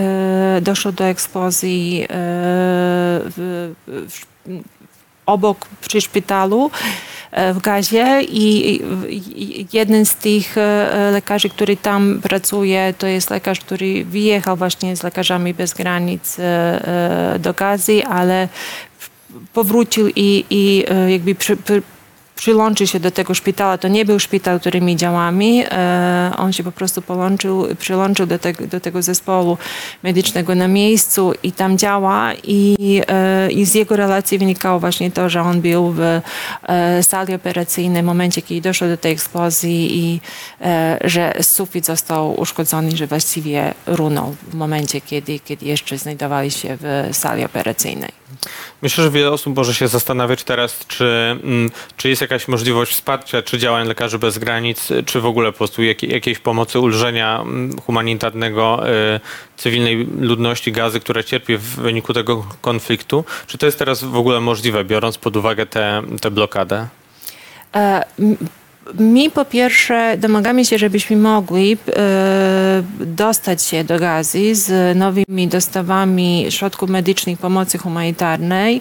yy, 0.55 0.61
doszło 0.61 0.93
do 0.93 1.05
eksplozji 1.05 1.99
yy, 1.99 2.07
w, 2.11 3.73
w, 3.87 4.35
obok 5.27 5.67
przy 5.81 6.01
szpitalu. 6.01 6.71
E, 7.35 7.55
w 7.55 7.61
gazie 7.61 8.23
i 8.23 8.81
jeden 9.73 10.07
z 10.07 10.15
tych 10.15 10.59
e, 10.59 11.11
lekarzy, 11.13 11.49
który 11.49 11.77
tam 11.77 12.21
pracuje, 12.23 12.95
to 12.99 13.07
jest 13.07 13.31
lekarz, 13.31 13.61
który 13.61 14.05
wyjechał 14.05 14.57
właśnie 14.57 14.97
z 14.97 15.03
Lekarzami 15.03 15.55
Bez 15.55 15.75
Granic 15.75 16.37
e, 16.39 17.37
do 17.39 17.55
gazy, 17.55 18.07
ale 18.07 18.49
powrócił 19.53 20.09
i, 20.09 20.45
i 20.51 20.85
jakby 21.09 21.35
przy, 22.37 22.55
przyłączył 22.55 22.87
się 22.87 23.01
do 23.01 23.11
tego 23.11 23.35
szpitala. 23.35 23.79
To 23.79 23.89
nie 23.89 24.05
był 24.05 24.19
szpital, 24.19 24.61
który 24.61 24.81
my 24.81 24.97
działamy. 24.97 25.71
E, 25.71 26.33
on 26.37 26.53
się 26.53 26.65
po 26.65 26.73
prostu 26.73 27.03
połączył, 27.03 27.67
przyłączył 27.79 28.27
do, 28.27 28.39
te, 28.39 28.53
do 28.53 28.81
tego 28.81 29.03
zespołu 29.03 29.59
medycznego 30.03 30.55
na 30.55 30.69
miejscu 30.69 31.33
i 31.43 31.53
tam 31.53 31.79
działa. 31.79 32.33
I, 32.45 33.03
e, 33.09 33.51
I 33.53 33.65
z 33.65 33.75
jego 33.75 33.97
relacji 33.97 34.39
wynikało 34.39 34.81
właśnie 34.81 35.11
to, 35.11 35.29
że 35.29 35.41
on 35.43 35.61
był 35.61 35.93
w 35.93 36.01
e, 36.01 37.03
sali 37.03 37.35
operacyjnej 37.35 38.03
w 38.03 38.07
momencie, 38.07 38.43
kiedy 38.43 38.61
doszło 38.61 38.89
do 38.89 38.97
tej 38.97 39.13
eksplozji 39.13 39.99
i 39.99 40.21
że 41.05 41.35
sufit 41.43 41.87
został 41.87 42.41
uszkodzony, 42.41 42.97
że 42.97 43.07
właściwie 43.07 43.75
runął 43.87 44.37
w 44.49 44.55
momencie, 44.55 45.01
kiedy, 45.01 45.39
kiedy 45.39 45.67
jeszcze 45.67 45.99
znajdowali 45.99 46.51
się 46.51 46.79
w 46.81 47.09
sali 47.13 47.45
operacyjnej. 47.45 48.25
Myślę, 48.83 49.05
że 49.05 49.11
wiele 49.11 49.31
osób 49.31 49.57
może 49.57 49.75
się 49.75 49.89
zastanawiać 49.89 50.45
teraz, 50.45 50.87
czy, 50.89 51.05
mm, 51.43 51.71
czy 51.97 52.09
jest 52.09 52.23
jakaś 52.25 52.49
możliwość 52.49 52.93
wsparcia, 52.93 53.43
czy 53.43 53.59
działań 53.59 53.89
Lekarzy 53.89 54.19
Bez 54.19 54.39
Granic, 54.39 54.89
czy 55.07 55.21
w 55.21 55.27
ogóle 55.27 55.53
po 55.53 55.59
prostu 55.59 55.83
jakiejś 55.83 56.39
pomocy, 56.39 56.81
ulżenia 56.81 57.41
mm, 57.41 57.79
humanitarnego 57.81 58.89
y, 58.89 59.21
cywilnej 59.57 60.07
ludności 60.21 60.73
gazy, 60.73 61.01
która 61.01 61.23
cierpi 61.23 61.57
w 61.57 61.63
wyniku 61.63 62.13
tego 62.13 62.47
konfliktu. 62.61 63.25
Czy 63.47 63.59
to 63.59 63.67
jest 63.67 63.79
teraz 63.79 64.05
w 64.05 64.17
ogóle 64.17 64.41
możliwe, 64.41 64.85
biorąc 64.85 65.19
pod 65.19 65.37
uwagę 65.37 65.67
tę 65.67 66.31
blokadę? 66.31 66.87
E, 67.75 68.05
mi 68.99 69.31
po 69.31 69.45
pierwsze 69.45 70.17
domagamy 70.19 70.65
się, 70.65 70.79
żebyśmy 70.79 71.17
mogli 71.17 71.73
e, 71.97 72.83
dostać 73.01 73.63
się 73.63 73.85
do 73.85 73.99
Gazy 73.99 74.55
z 74.55 74.97
nowymi 74.97 75.49
dostawami 75.49 76.47
środków 76.51 76.91
medycznych 76.91 77.39
pomocy 77.39 77.79
humanitarnej, 77.79 78.81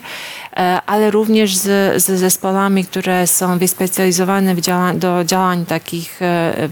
e, 0.57 0.81
ale 0.86 1.12
również 1.12 1.55
z, 1.55 2.03
z 2.03 2.19
zespołami, 2.19 2.86
które 2.86 3.27
są 3.27 3.57
wyspecjalizowane 3.57 4.55
do 4.95 5.24
działań 5.24 5.65
takich 5.65 6.22
e, 6.22 6.69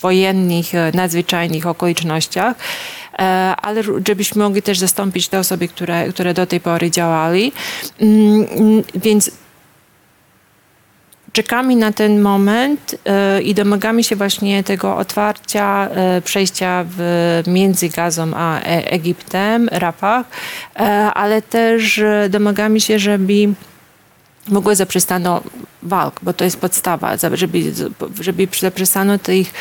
wojennych, 0.00 0.66
nadzwyczajnych 0.94 1.66
okolicznościach 1.66 2.56
ale 3.62 3.82
żebyśmy 4.06 4.42
mogli 4.42 4.62
też 4.62 4.78
zastąpić 4.78 5.28
te 5.28 5.38
osoby, 5.38 5.68
które, 5.68 6.08
które 6.08 6.34
do 6.34 6.46
tej 6.46 6.60
pory 6.60 6.90
działali. 6.90 7.52
Mm, 8.00 8.46
więc 8.94 9.30
czekamy 11.34 11.76
na 11.76 11.92
ten 11.92 12.20
moment 12.20 12.94
e, 13.04 13.42
i 13.42 13.54
domagamy 13.54 14.04
się 14.04 14.16
właśnie 14.16 14.64
tego 14.64 14.96
otwarcia, 14.96 15.88
e, 15.90 16.22
przejścia 16.22 16.84
w, 16.88 17.42
między 17.46 17.88
Gazą 17.88 18.30
a 18.34 18.60
e, 18.60 18.92
Egiptem, 18.92 19.68
Rafah, 19.72 20.26
ale 21.14 21.42
też 21.42 22.02
domagamy 22.30 22.80
się, 22.80 22.98
żeby 22.98 23.34
w 24.48 24.56
ogóle 24.56 24.76
zaprzestano 24.76 25.42
walk, 25.82 26.20
bo 26.22 26.32
to 26.32 26.44
jest 26.44 26.60
podstawa, 26.60 27.16
żeby, 27.34 27.58
żeby 28.20 28.48
zaprzestano 28.60 29.18
tych, 29.18 29.52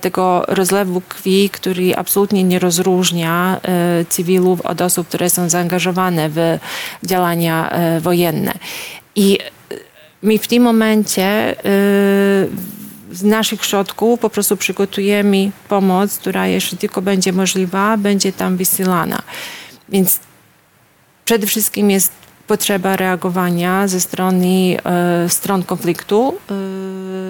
tego 0.00 0.44
rozlewu 0.48 1.00
krwi, 1.00 1.50
który 1.50 1.96
absolutnie 1.96 2.44
nie 2.44 2.58
rozróżnia 2.58 3.60
cywilów 4.08 4.60
od 4.60 4.80
osób, 4.80 5.08
które 5.08 5.30
są 5.30 5.48
zaangażowane 5.48 6.28
w 6.28 6.58
działania 7.02 7.70
wojenne. 8.00 8.52
I 9.16 9.38
my 10.22 10.38
w 10.38 10.48
tym 10.48 10.62
momencie 10.62 11.56
z 13.12 13.22
naszych 13.22 13.64
środków 13.64 14.20
po 14.20 14.30
prostu 14.30 14.56
przygotujemy 14.56 15.50
pomoc, 15.68 16.18
która 16.18 16.46
jeśli 16.46 16.78
tylko 16.78 17.02
będzie 17.02 17.32
możliwa, 17.32 17.96
będzie 17.96 18.32
tam 18.32 18.56
wysyłana. 18.56 19.22
Więc 19.88 20.20
przede 21.24 21.46
wszystkim 21.46 21.90
jest 21.90 22.12
potrzeba 22.46 22.96
reagowania 22.96 23.88
ze 23.88 24.00
strony 24.00 24.76
e, 24.84 25.28
stron 25.28 25.62
konfliktu 25.62 26.34
e, 26.34 26.54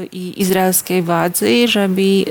i 0.06 0.40
izraelskiej 0.40 1.02
władzy, 1.02 1.68
żeby 1.68 2.24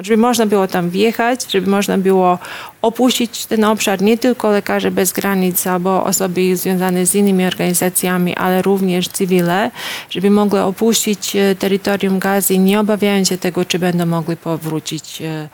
żeby 0.00 0.16
można 0.16 0.46
było 0.46 0.68
tam 0.68 0.90
wjechać, 0.90 1.52
żeby 1.52 1.70
można 1.70 1.98
było 1.98 2.38
opuścić 2.82 3.46
ten 3.46 3.64
obszar, 3.64 4.02
nie 4.02 4.18
tylko 4.18 4.50
lekarze 4.50 4.90
bez 4.90 5.12
granic 5.12 5.66
albo 5.66 6.04
osoby 6.04 6.56
związane 6.56 7.06
z 7.06 7.14
innymi 7.14 7.44
organizacjami, 7.44 8.36
ale 8.36 8.62
również 8.62 9.08
cywile, 9.08 9.70
żeby 10.10 10.30
mogły 10.30 10.60
opuścić 10.60 11.36
e, 11.36 11.54
terytorium 11.54 12.18
Gazy, 12.18 12.58
nie 12.58 12.80
obawiając 12.80 13.28
się 13.28 13.38
tego, 13.38 13.64
czy 13.64 13.78
będą 13.78 14.06
mogli 14.06 14.36
powrócić, 14.36 15.22
e, 15.22 15.48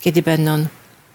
kiedy 0.00 0.22
będą 0.22 0.66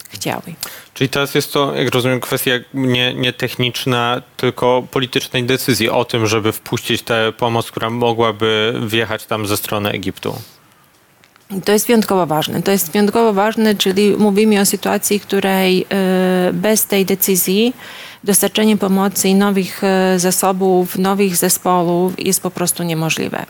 chciały. 0.09 0.55
Czyli 0.93 1.09
teraz 1.09 1.35
jest 1.35 1.53
to, 1.53 1.75
jak 1.75 1.93
rozumiem, 1.93 2.19
kwestia 2.19 2.51
nie, 2.73 3.13
nie 3.13 3.33
techniczna, 3.33 4.21
tylko 4.37 4.87
politycznej 4.91 5.43
decyzji 5.43 5.89
o 5.89 6.05
tym, 6.05 6.27
żeby 6.27 6.51
wpuścić 6.51 7.01
tę 7.01 7.33
pomoc, 7.37 7.71
która 7.71 7.89
mogłaby 7.89 8.79
wjechać 8.87 9.25
tam 9.25 9.47
ze 9.47 9.57
strony 9.57 9.89
Egiptu. 9.89 10.35
To 11.65 11.71
jest 11.71 11.87
wyjątkowo 11.87 12.25
ważne. 12.25 12.61
To 12.61 12.71
jest 12.71 12.91
wyjątkowo 12.91 13.33
ważne, 13.33 13.75
czyli 13.75 14.15
mówimy 14.17 14.59
o 14.59 14.65
sytuacji, 14.65 15.19
której 15.19 15.85
e, 15.89 16.53
bez 16.53 16.85
tej 16.85 17.05
decyzji 17.05 17.73
dostarczenie 18.23 18.77
pomocy 18.77 19.29
i 19.29 19.35
nowych 19.35 19.83
e, 19.83 20.19
zasobów, 20.19 20.97
nowych 20.97 21.37
zespołów 21.37 22.25
jest 22.25 22.41
po 22.41 22.51
prostu 22.51 22.83
niemożliwe. 22.83 23.45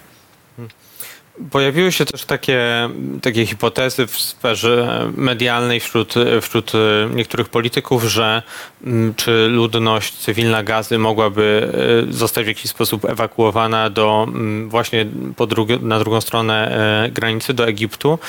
Pojawiły 1.51 1.91
się 1.91 2.05
też 2.05 2.25
takie, 2.25 2.89
takie 3.21 3.45
hipotezy 3.45 4.07
w 4.07 4.19
sferze 4.19 5.05
medialnej 5.17 5.79
wśród, 5.79 6.13
wśród 6.41 6.71
niektórych 7.15 7.49
polityków, 7.49 8.03
że 8.03 8.43
mm, 8.83 9.13
czy 9.15 9.47
ludność 9.47 10.13
cywilna 10.13 10.63
gazy 10.63 10.97
mogłaby 10.97 11.69
e, 12.09 12.13
zostać 12.13 12.45
w 12.45 12.47
jakiś 12.47 12.71
sposób 12.71 13.05
ewakuowana 13.05 13.89
do 13.89 14.25
mm, 14.27 14.69
właśnie 14.69 15.05
po 15.35 15.47
drugi, 15.47 15.79
na 15.81 15.99
drugą 15.99 16.21
stronę 16.21 16.77
e, 17.05 17.11
granicy 17.11 17.53
do 17.53 17.67
Egiptu. 17.67 18.19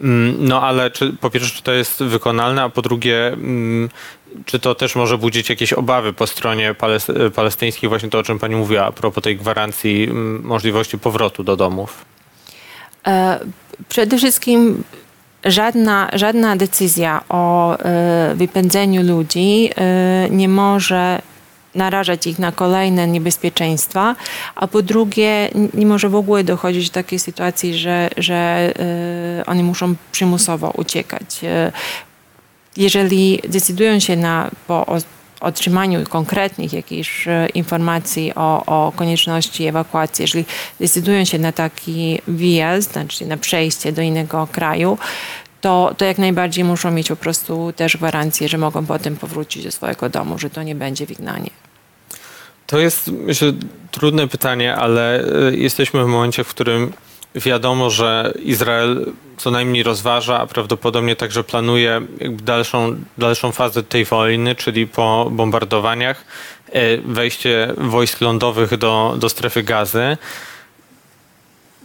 Mm, 0.00 0.36
no 0.38 0.62
ale 0.62 0.90
czy, 0.90 1.12
po 1.12 1.30
pierwsze, 1.30 1.56
czy 1.56 1.62
to 1.62 1.72
jest 1.72 2.02
wykonalne, 2.02 2.62
a 2.62 2.68
po 2.68 2.82
drugie, 2.82 3.36
czy 4.44 4.58
to 4.58 4.74
też 4.74 4.96
może 4.96 5.18
budzić 5.18 5.50
jakieś 5.50 5.72
obawy 5.72 6.12
po 6.12 6.26
stronie 6.26 6.74
palestyńskiej, 7.34 7.88
właśnie 7.88 8.08
to, 8.08 8.18
o 8.18 8.22
czym 8.22 8.38
pani 8.38 8.56
mówiła, 8.56 8.84
a 8.84 8.92
propos 8.92 9.24
tej 9.24 9.36
gwarancji 9.36 10.08
możliwości 10.42 10.98
powrotu 10.98 11.44
do 11.44 11.56
domów? 11.56 12.15
E, 13.06 13.40
przede 13.88 14.18
wszystkim 14.18 14.84
żadna, 15.44 16.10
żadna 16.12 16.56
decyzja 16.56 17.24
o 17.28 17.78
e, 17.78 18.34
wypędzeniu 18.34 19.02
ludzi 19.02 19.70
e, 19.76 20.28
nie 20.30 20.48
może 20.48 21.22
narażać 21.74 22.26
ich 22.26 22.38
na 22.38 22.52
kolejne 22.52 23.06
niebezpieczeństwa, 23.06 24.16
a 24.54 24.66
po 24.66 24.82
drugie 24.82 25.50
nie 25.74 25.86
może 25.86 26.08
w 26.08 26.14
ogóle 26.14 26.44
dochodzić 26.44 26.90
do 26.90 26.94
takiej 26.94 27.18
sytuacji, 27.18 27.74
że, 27.74 28.10
że 28.16 28.72
oni 29.46 29.62
muszą 29.62 29.94
przymusowo 30.12 30.70
uciekać. 30.70 31.40
Jeżeli 32.76 33.40
decydują 33.48 34.00
się 34.00 34.16
na 34.16 34.50
po 34.66 34.86
otrzymaniu 35.40 36.06
konkretnych 36.06 36.72
jakichś 36.72 37.28
e, 37.28 37.48
informacji 37.54 38.32
o, 38.34 38.64
o 38.66 38.92
konieczności 38.96 39.64
ewakuacji, 39.64 40.22
jeżeli 40.22 40.44
decydują 40.80 41.24
się 41.24 41.38
na 41.38 41.52
taki 41.52 42.20
wyjazd, 42.26 42.92
znaczy 42.92 43.26
na 43.26 43.36
przejście 43.36 43.92
do 43.92 44.02
innego 44.02 44.48
kraju, 44.52 44.98
to, 45.60 45.94
to 45.96 46.04
jak 46.04 46.18
najbardziej 46.18 46.64
muszą 46.64 46.90
mieć 46.90 47.08
po 47.08 47.16
prostu 47.16 47.72
też 47.76 47.96
gwarancję, 47.96 48.48
że 48.48 48.58
mogą 48.58 48.86
potem 48.86 49.16
powrócić 49.16 49.64
do 49.64 49.70
swojego 49.70 50.08
domu, 50.08 50.38
że 50.38 50.50
to 50.50 50.62
nie 50.62 50.74
będzie 50.74 51.06
wygnanie. 51.06 51.50
To 52.66 52.78
jest, 52.78 53.08
myślę, 53.08 53.52
trudne 53.90 54.28
pytanie, 54.28 54.74
ale 54.74 55.24
e, 55.48 55.56
jesteśmy 55.56 56.04
w 56.04 56.06
momencie, 56.06 56.44
w 56.44 56.48
którym 56.48 56.92
wiadomo, 57.36 57.90
że 57.90 58.32
Izrael 58.42 59.12
co 59.36 59.50
najmniej 59.50 59.82
rozważa, 59.82 60.40
a 60.40 60.46
prawdopodobnie 60.46 61.16
także 61.16 61.44
planuje 61.44 62.02
dalszą, 62.30 62.96
dalszą 63.18 63.52
fazę 63.52 63.82
tej 63.82 64.04
wojny, 64.04 64.54
czyli 64.54 64.86
po 64.86 65.28
bombardowaniach, 65.30 66.24
e, 66.72 66.98
wejście 66.98 67.72
wojsk 67.76 68.20
lądowych 68.20 68.76
do, 68.76 69.14
do 69.18 69.28
strefy 69.28 69.62
gazy 69.62 70.16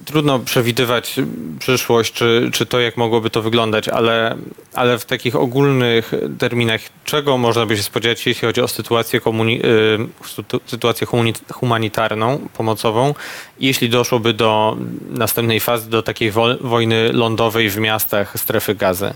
trudno 0.05 0.39
przewidywać 0.39 1.15
przyszłość, 1.59 2.13
czy, 2.13 2.49
czy 2.53 2.65
to, 2.65 2.79
jak 2.79 2.97
mogłoby 2.97 3.29
to 3.29 3.41
wyglądać, 3.41 3.87
ale, 3.87 4.35
ale 4.73 4.99
w 4.99 5.05
takich 5.05 5.35
ogólnych 5.35 6.11
terminach, 6.39 6.81
czego 7.05 7.37
można 7.37 7.65
by 7.65 7.77
się 7.77 7.83
spodziewać, 7.83 8.25
jeśli 8.25 8.47
chodzi 8.47 8.61
o 8.61 8.67
sytuację, 8.67 9.19
komuni- 9.21 9.65
y, 9.65 10.61
sytuację 10.65 11.07
humanitarną, 11.53 12.47
pomocową, 12.57 13.13
jeśli 13.59 13.89
doszłoby 13.89 14.33
do 14.33 14.77
następnej 15.09 15.59
fazy, 15.59 15.89
do 15.89 16.03
takiej 16.03 16.31
wo- 16.31 16.57
wojny 16.61 17.13
lądowej 17.13 17.69
w 17.69 17.77
miastach 17.77 18.39
strefy 18.39 18.75
gazy? 18.75 19.13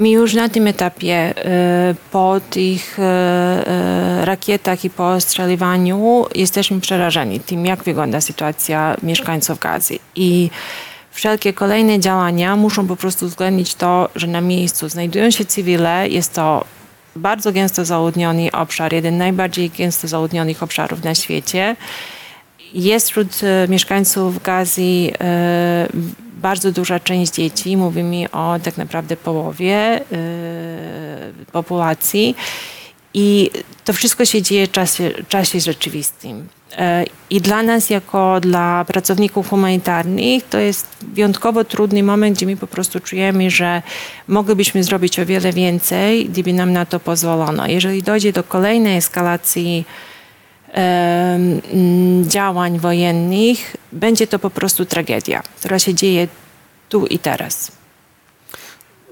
My 0.00 0.10
już 0.10 0.34
na 0.34 0.48
tym 0.48 0.66
etapie 0.66 1.34
y, 1.90 1.94
po 2.10 2.40
tych 2.50 2.98
y, 2.98 3.02
y, 3.02 4.24
rakietach 4.24 4.84
i 4.84 4.90
po 4.90 5.12
ostrzeliwaniu 5.12 6.26
jesteśmy 6.34 6.80
przerażeni 6.80 7.40
tym, 7.40 7.66
jak 7.66 7.84
wygląda 7.84 8.20
sytuacja 8.20 8.96
mieszkańców 9.02 9.58
Gazy. 9.58 9.98
I 10.14 10.50
wszelkie 11.10 11.52
kolejne 11.52 12.00
działania 12.00 12.56
muszą 12.56 12.86
po 12.86 12.96
prostu 12.96 13.26
uwzględnić 13.26 13.74
to, 13.74 14.08
że 14.16 14.26
na 14.26 14.40
miejscu 14.40 14.88
znajdują 14.88 15.30
się 15.30 15.44
cywile, 15.44 16.08
jest 16.08 16.34
to 16.34 16.64
bardzo 17.16 17.52
gęsto 17.52 17.84
zaludniony 17.84 18.52
obszar, 18.52 18.92
jeden 18.92 19.14
z 19.14 19.18
najbardziej 19.18 19.70
gęsto 19.70 20.08
zaludnionych 20.08 20.62
obszarów 20.62 21.04
na 21.04 21.14
świecie. 21.14 21.76
Jest 22.74 23.10
wśród 23.10 23.40
mieszkańców 23.68 24.42
Gazy 24.42 25.12
bardzo 26.40 26.72
duża 26.72 27.00
część 27.00 27.32
dzieci, 27.32 27.76
mówimy 27.76 28.30
o 28.30 28.56
tak 28.62 28.76
naprawdę 28.76 29.16
połowie 29.16 30.00
y, 30.00 31.46
populacji. 31.52 32.36
I 33.14 33.50
to 33.84 33.92
wszystko 33.92 34.24
się 34.24 34.42
dzieje 34.42 34.66
w 34.66 34.70
czasie, 34.70 35.10
czasie 35.28 35.60
rzeczywistym. 35.60 36.48
Y, 36.72 36.76
I 37.30 37.40
dla 37.40 37.62
nas, 37.62 37.90
jako 37.90 38.40
dla 38.40 38.84
pracowników 38.84 39.48
humanitarnych, 39.48 40.48
to 40.48 40.58
jest 40.58 40.86
wyjątkowo 41.02 41.64
trudny 41.64 42.02
moment, 42.02 42.36
gdzie 42.36 42.46
my 42.46 42.56
po 42.56 42.66
prostu 42.66 43.00
czujemy, 43.00 43.50
że 43.50 43.82
moglibyśmy 44.28 44.84
zrobić 44.84 45.18
o 45.18 45.26
wiele 45.26 45.52
więcej, 45.52 46.26
gdyby 46.26 46.52
nam 46.52 46.72
na 46.72 46.86
to 46.86 47.00
pozwolono. 47.00 47.66
Jeżeli 47.66 48.02
dojdzie 48.02 48.32
do 48.32 48.42
kolejnej 48.42 48.96
eskalacji 48.96 49.84
działań 52.22 52.78
wojennych, 52.78 53.76
będzie 53.92 54.26
to 54.26 54.38
po 54.38 54.50
prostu 54.50 54.84
tragedia, 54.84 55.42
która 55.58 55.78
się 55.78 55.94
dzieje 55.94 56.28
tu 56.88 57.06
i 57.06 57.18
teraz. 57.18 57.72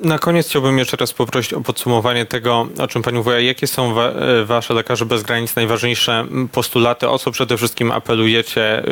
Na 0.01 0.19
koniec 0.19 0.49
chciałbym 0.49 0.79
jeszcze 0.79 0.97
raz 0.97 1.13
poprosić 1.13 1.53
o 1.53 1.61
podsumowanie 1.61 2.27
tego, 2.27 2.69
o 2.79 2.89
czym 2.89 3.03
Pani 3.03 3.19
mówiła. 3.19 3.39
Jakie 3.39 3.67
są 3.67 4.01
e, 4.01 4.45
Wasze 4.45 4.75
Lekarze 4.75 5.07
Bez 5.07 5.23
Granic 5.23 5.57
najważniejsze 5.57 6.27
postulaty? 6.53 7.09
O 7.09 7.19
co 7.19 7.31
przede 7.31 7.57
wszystkim 7.57 7.91
apelujecie, 7.91 8.83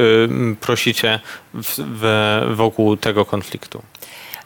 prosicie 0.60 1.20
w, 1.54 1.74
w, 1.78 2.40
wokół 2.56 2.96
tego 2.96 3.24
konfliktu? 3.24 3.82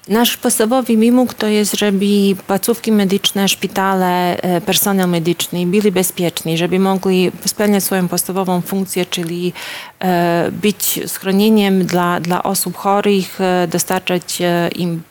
Nasz 0.09 0.37
podstawowy 0.37 0.97
wymóg 0.97 1.35
to 1.35 1.47
jest, 1.47 1.79
żeby 1.79 2.07
placówki 2.47 2.93
medyczne, 2.93 3.49
szpitale, 3.49 4.37
e, 4.37 4.61
personel 4.61 5.09
medyczny 5.09 5.67
byli 5.67 5.93
bezpieczni, 5.93 6.59
żeby 6.59 6.79
mogli 6.79 7.33
spełniać 7.47 7.85
swoją 7.85 8.09
podstawową 8.09 8.61
funkcję, 8.61 9.07
czyli 9.07 9.53
e, 9.99 10.51
być 10.53 11.01
schronieniem 11.07 11.87
dla, 11.87 12.21
dla 12.21 12.43
osób 12.43 12.77
chorych, 12.77 13.41
e, 13.41 13.69
dostarczać 13.69 14.39
im 14.77 15.03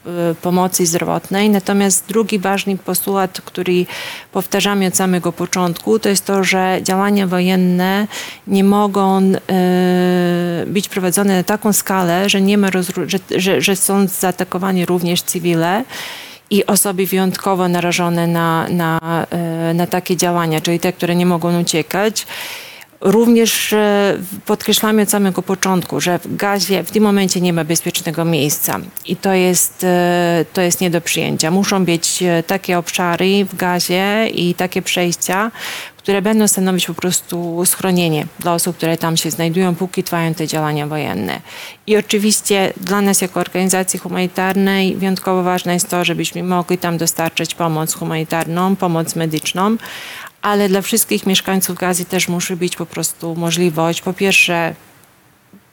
pomocy 0.42 0.86
zdrowotnej. 0.86 1.50
Natomiast 1.50 2.06
drugi 2.08 2.40
ważny 2.40 2.78
postulat, 2.78 3.42
który 3.42 3.86
powtarzamy 4.32 4.88
od 4.88 4.96
samego 4.96 5.32
początku, 5.32 6.00
to 6.00 6.10
jest 6.10 6.26
to, 6.26 6.44
że 6.44 6.80
działania 6.84 7.28
wojenne 7.28 8.08
nie 8.48 8.64
mogą 8.64 9.32
być 10.68 10.90
prowadzone 10.90 11.38
na 11.38 11.44
taką 11.44 11.74
skalę, 11.74 12.30
że, 12.30 12.42
nie 12.42 12.58
ma 12.58 12.68
że, 12.72 13.20
że, 13.40 13.62
że 13.62 13.76
są 13.76 14.08
zaatakowani 14.08 14.79
również 14.86 15.22
cywile 15.22 15.84
i 16.50 16.66
osoby 16.66 17.06
wyjątkowo 17.06 17.68
narażone 17.68 18.28
na, 18.28 18.68
na, 18.70 19.00
e, 19.30 19.74
na 19.74 19.88
takie 19.88 20.18
działania, 20.18 20.62
czyli 20.62 20.80
te, 20.80 20.94
które 20.94 21.16
nie 21.16 21.26
mogą 21.26 21.62
uciekać. 21.62 22.26
Również 23.02 23.74
e, 23.74 24.18
podkreślamy 24.46 25.02
od 25.02 25.10
samego 25.10 25.42
początku, 25.42 26.02
że 26.02 26.20
w 26.20 26.36
gazie 26.36 26.84
w 26.84 26.92
tym 26.92 27.04
momencie 27.04 27.42
nie 27.42 27.54
ma 27.54 27.64
bezpiecznego 27.64 28.26
miejsca 28.26 28.80
i 29.06 29.16
to 29.16 29.34
jest, 29.34 29.84
e, 29.84 30.46
to 30.54 30.62
jest 30.62 30.82
nie 30.82 30.90
do 30.90 31.02
przyjęcia. 31.02 31.52
Muszą 31.52 31.86
być 31.86 32.24
e, 32.24 32.44
takie 32.44 32.78
obszary 32.78 33.46
w 33.46 33.56
gazie 33.56 34.28
i 34.28 34.56
takie 34.56 34.82
przejścia, 34.82 35.52
które 35.98 36.22
będą 36.22 36.48
stanowić 36.48 36.86
po 36.86 36.94
prostu 36.94 37.66
schronienie 37.66 38.26
dla 38.40 38.54
osób, 38.54 38.78
które 38.78 38.98
tam 38.98 39.18
się 39.18 39.32
znajdują, 39.32 39.76
póki 39.76 40.04
trwają 40.04 40.34
te 40.34 40.48
działania 40.48 40.88
wojenne. 40.88 41.42
I 41.88 41.98
oczywiście 41.98 42.74
dla 42.78 43.02
nas 43.02 43.22
jako 43.22 43.40
organizacji 43.40 44.00
humanitarnej 44.00 44.96
wyjątkowo 44.96 45.44
ważne 45.44 45.74
jest 45.74 45.90
to, 45.90 46.06
żebyśmy 46.06 46.44
mogli 46.44 46.78
tam 46.78 46.98
dostarczać 46.98 47.56
pomoc 47.56 47.94
humanitarną, 47.94 48.76
pomoc 48.76 49.16
medyczną, 49.16 49.78
ale 50.42 50.70
dla 50.70 50.82
wszystkich 50.82 51.26
mieszkańców 51.26 51.78
Gazy 51.78 52.06
też 52.06 52.28
musi 52.28 52.56
być 52.56 52.76
po 52.76 52.86
prostu 52.86 53.36
możliwość, 53.36 54.02
po 54.02 54.14
pierwsze, 54.14 54.76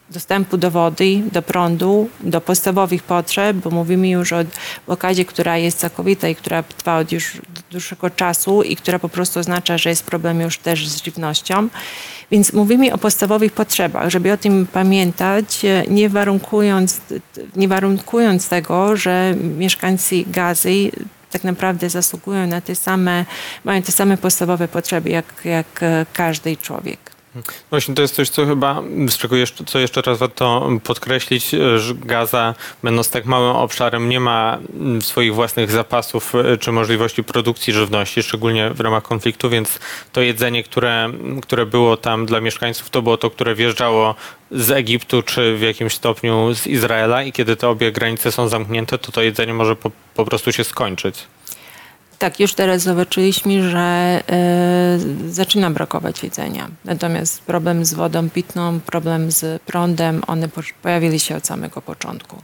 dostępu 0.09 0.57
do 0.57 0.71
wody, 0.71 1.21
do 1.31 1.41
prądu, 1.41 2.09
do 2.19 2.41
podstawowych 2.41 3.03
potrzeb, 3.03 3.57
bo 3.57 3.69
mówimy 3.69 4.09
już 4.09 4.33
o 4.33 4.37
blokadzie, 4.85 5.25
która 5.25 5.57
jest 5.57 5.79
całkowita 5.79 6.27
i 6.27 6.35
która 6.35 6.63
trwa 6.63 6.97
od 6.97 7.11
już 7.11 7.31
dłuższego 7.71 8.09
czasu 8.09 8.63
i 8.63 8.75
która 8.75 8.99
po 8.99 9.09
prostu 9.09 9.39
oznacza, 9.39 9.77
że 9.77 9.89
jest 9.89 10.05
problem 10.05 10.41
już 10.41 10.57
też 10.57 10.87
z 10.87 11.03
żywnością. 11.03 11.67
Więc 12.31 12.53
mówimy 12.53 12.93
o 12.93 12.97
podstawowych 12.97 13.51
potrzebach, 13.51 14.09
żeby 14.09 14.31
o 14.31 14.37
tym 14.37 14.67
pamiętać, 14.73 15.65
nie 15.87 16.09
warunkując, 16.09 17.01
nie 17.55 17.67
warunkując 17.67 18.49
tego, 18.49 18.97
że 18.97 19.35
mieszkańcy 19.57 20.23
Gazy 20.27 20.91
tak 21.31 21.43
naprawdę 21.43 21.89
zasługują 21.89 22.47
na 22.47 22.61
te 22.61 22.75
same, 22.75 23.25
mają 23.63 23.81
te 23.81 23.91
same 23.91 24.17
podstawowe 24.17 24.67
potrzeby 24.67 25.09
jak, 25.09 25.25
jak 25.45 25.83
e, 25.83 26.05
każdy 26.13 26.57
człowiek. 26.57 27.17
Właśnie 27.69 27.95
to 27.95 28.01
jest 28.01 28.15
coś, 28.15 28.29
co 28.29 28.45
chyba, 28.45 28.83
co 29.65 29.79
jeszcze 29.79 30.01
raz 30.01 30.17
warto 30.17 30.69
podkreślić, 30.83 31.49
że 31.77 31.95
Gaza, 31.95 32.55
będąc 32.83 33.09
tak 33.09 33.25
małym 33.25 33.55
obszarem, 33.55 34.09
nie 34.09 34.19
ma 34.19 34.57
mm, 34.73 35.01
swoich 35.01 35.35
własnych 35.35 35.71
zapasów 35.71 36.35
e, 36.35 36.57
czy 36.57 36.71
możliwości 36.71 37.23
produkcji 37.23 37.73
żywności, 37.73 38.23
szczególnie 38.23 38.69
w 38.69 38.79
ramach 38.79 39.03
konfliktu, 39.03 39.49
więc 39.49 39.79
to 40.11 40.21
jedzenie, 40.21 40.63
które, 40.63 41.09
które 41.41 41.65
było 41.65 41.97
tam 41.97 42.25
dla 42.25 42.41
mieszkańców, 42.41 42.89
to 42.89 43.01
było 43.01 43.17
to, 43.17 43.29
które 43.29 43.55
wjeżdżało 43.55 44.15
z 44.51 44.71
Egiptu 44.71 45.21
czy 45.21 45.57
w 45.57 45.61
jakimś 45.61 45.93
stopniu 45.93 46.53
z 46.53 46.67
Izraela 46.67 47.23
i 47.23 47.31
kiedy 47.31 47.55
te 47.55 47.69
obie 47.69 47.91
granice 47.91 48.31
są 48.31 48.47
zamknięte, 48.47 48.97
to 48.97 49.11
to 49.11 49.21
jedzenie 49.21 49.53
może 49.53 49.75
po, 49.75 49.91
po 50.15 50.25
prostu 50.25 50.51
się 50.51 50.63
skończyć. 50.63 51.27
Tak, 52.19 52.39
już 52.39 52.53
teraz 52.53 52.81
zobaczyliśmy, 52.81 53.69
że 53.69 53.79
e, 54.29 54.99
zaczyna 55.29 55.71
brakować 55.71 56.23
jedzenia. 56.23 56.67
Natomiast 56.85 57.41
problem 57.41 57.85
z 57.85 57.93
wodą 57.93 58.29
pitną, 58.29 58.79
problem 58.79 59.31
z 59.31 59.61
prądem, 59.61 60.21
one 60.27 60.49
po- 60.49 60.61
pojawili 60.81 61.19
się 61.19 61.35
od 61.35 61.47
samego 61.47 61.81
początku. 61.81 62.41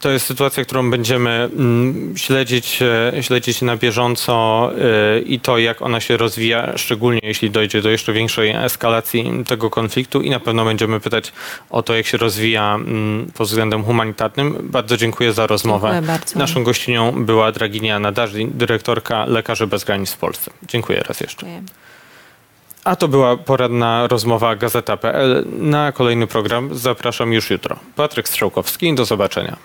To 0.00 0.10
jest 0.10 0.26
sytuacja, 0.26 0.64
którą 0.64 0.90
będziemy 0.90 1.30
mm, 1.30 2.14
śledzić, 2.16 2.82
e, 2.82 3.22
śledzić 3.22 3.62
na 3.62 3.76
bieżąco 3.76 4.70
e, 4.72 5.20
i 5.20 5.40
to, 5.40 5.58
jak 5.58 5.82
ona 5.82 6.00
się 6.00 6.16
rozwija, 6.16 6.72
szczególnie 6.76 7.20
jeśli 7.22 7.50
dojdzie 7.50 7.82
do 7.82 7.90
jeszcze 7.90 8.12
większej 8.12 8.50
eskalacji 8.50 9.44
tego 9.46 9.70
konfliktu 9.70 10.22
i 10.22 10.30
na 10.30 10.40
pewno 10.40 10.64
będziemy 10.64 11.00
pytać 11.00 11.32
o 11.70 11.82
to, 11.82 11.94
jak 11.94 12.06
się 12.06 12.18
rozwija 12.18 12.74
mm, 12.74 13.30
pod 13.34 13.48
względem 13.48 13.84
humanitarnym. 13.84 14.56
Bardzo 14.62 14.96
dziękuję 14.96 15.32
za 15.32 15.46
rozmowę. 15.46 15.88
Dziękuję 15.92 16.18
bardzo. 16.18 16.38
Naszą 16.38 16.64
gościnią 16.64 17.24
była 17.24 17.52
Draginia 17.52 17.98
Nadażdin, 17.98 18.50
dyrektorka 18.54 19.24
Lekarzy 19.24 19.66
Bez 19.66 19.84
Granic 19.84 20.12
w 20.12 20.16
Polsce. 20.16 20.50
Dziękuję 20.68 21.00
raz 21.00 21.20
jeszcze. 21.20 21.46
Dziękuję. 21.46 21.86
A 22.86 22.96
to 22.96 23.08
była 23.08 23.36
poradna 23.36 24.06
rozmowa 24.06 24.56
Gazeta.pl. 24.56 25.46
Na 25.58 25.92
kolejny 25.92 26.26
program 26.26 26.74
zapraszam 26.74 27.32
już 27.32 27.50
jutro. 27.50 27.76
Patryk 27.96 28.28
Strzałkowski, 28.28 28.94
do 28.94 29.04
zobaczenia. 29.04 29.56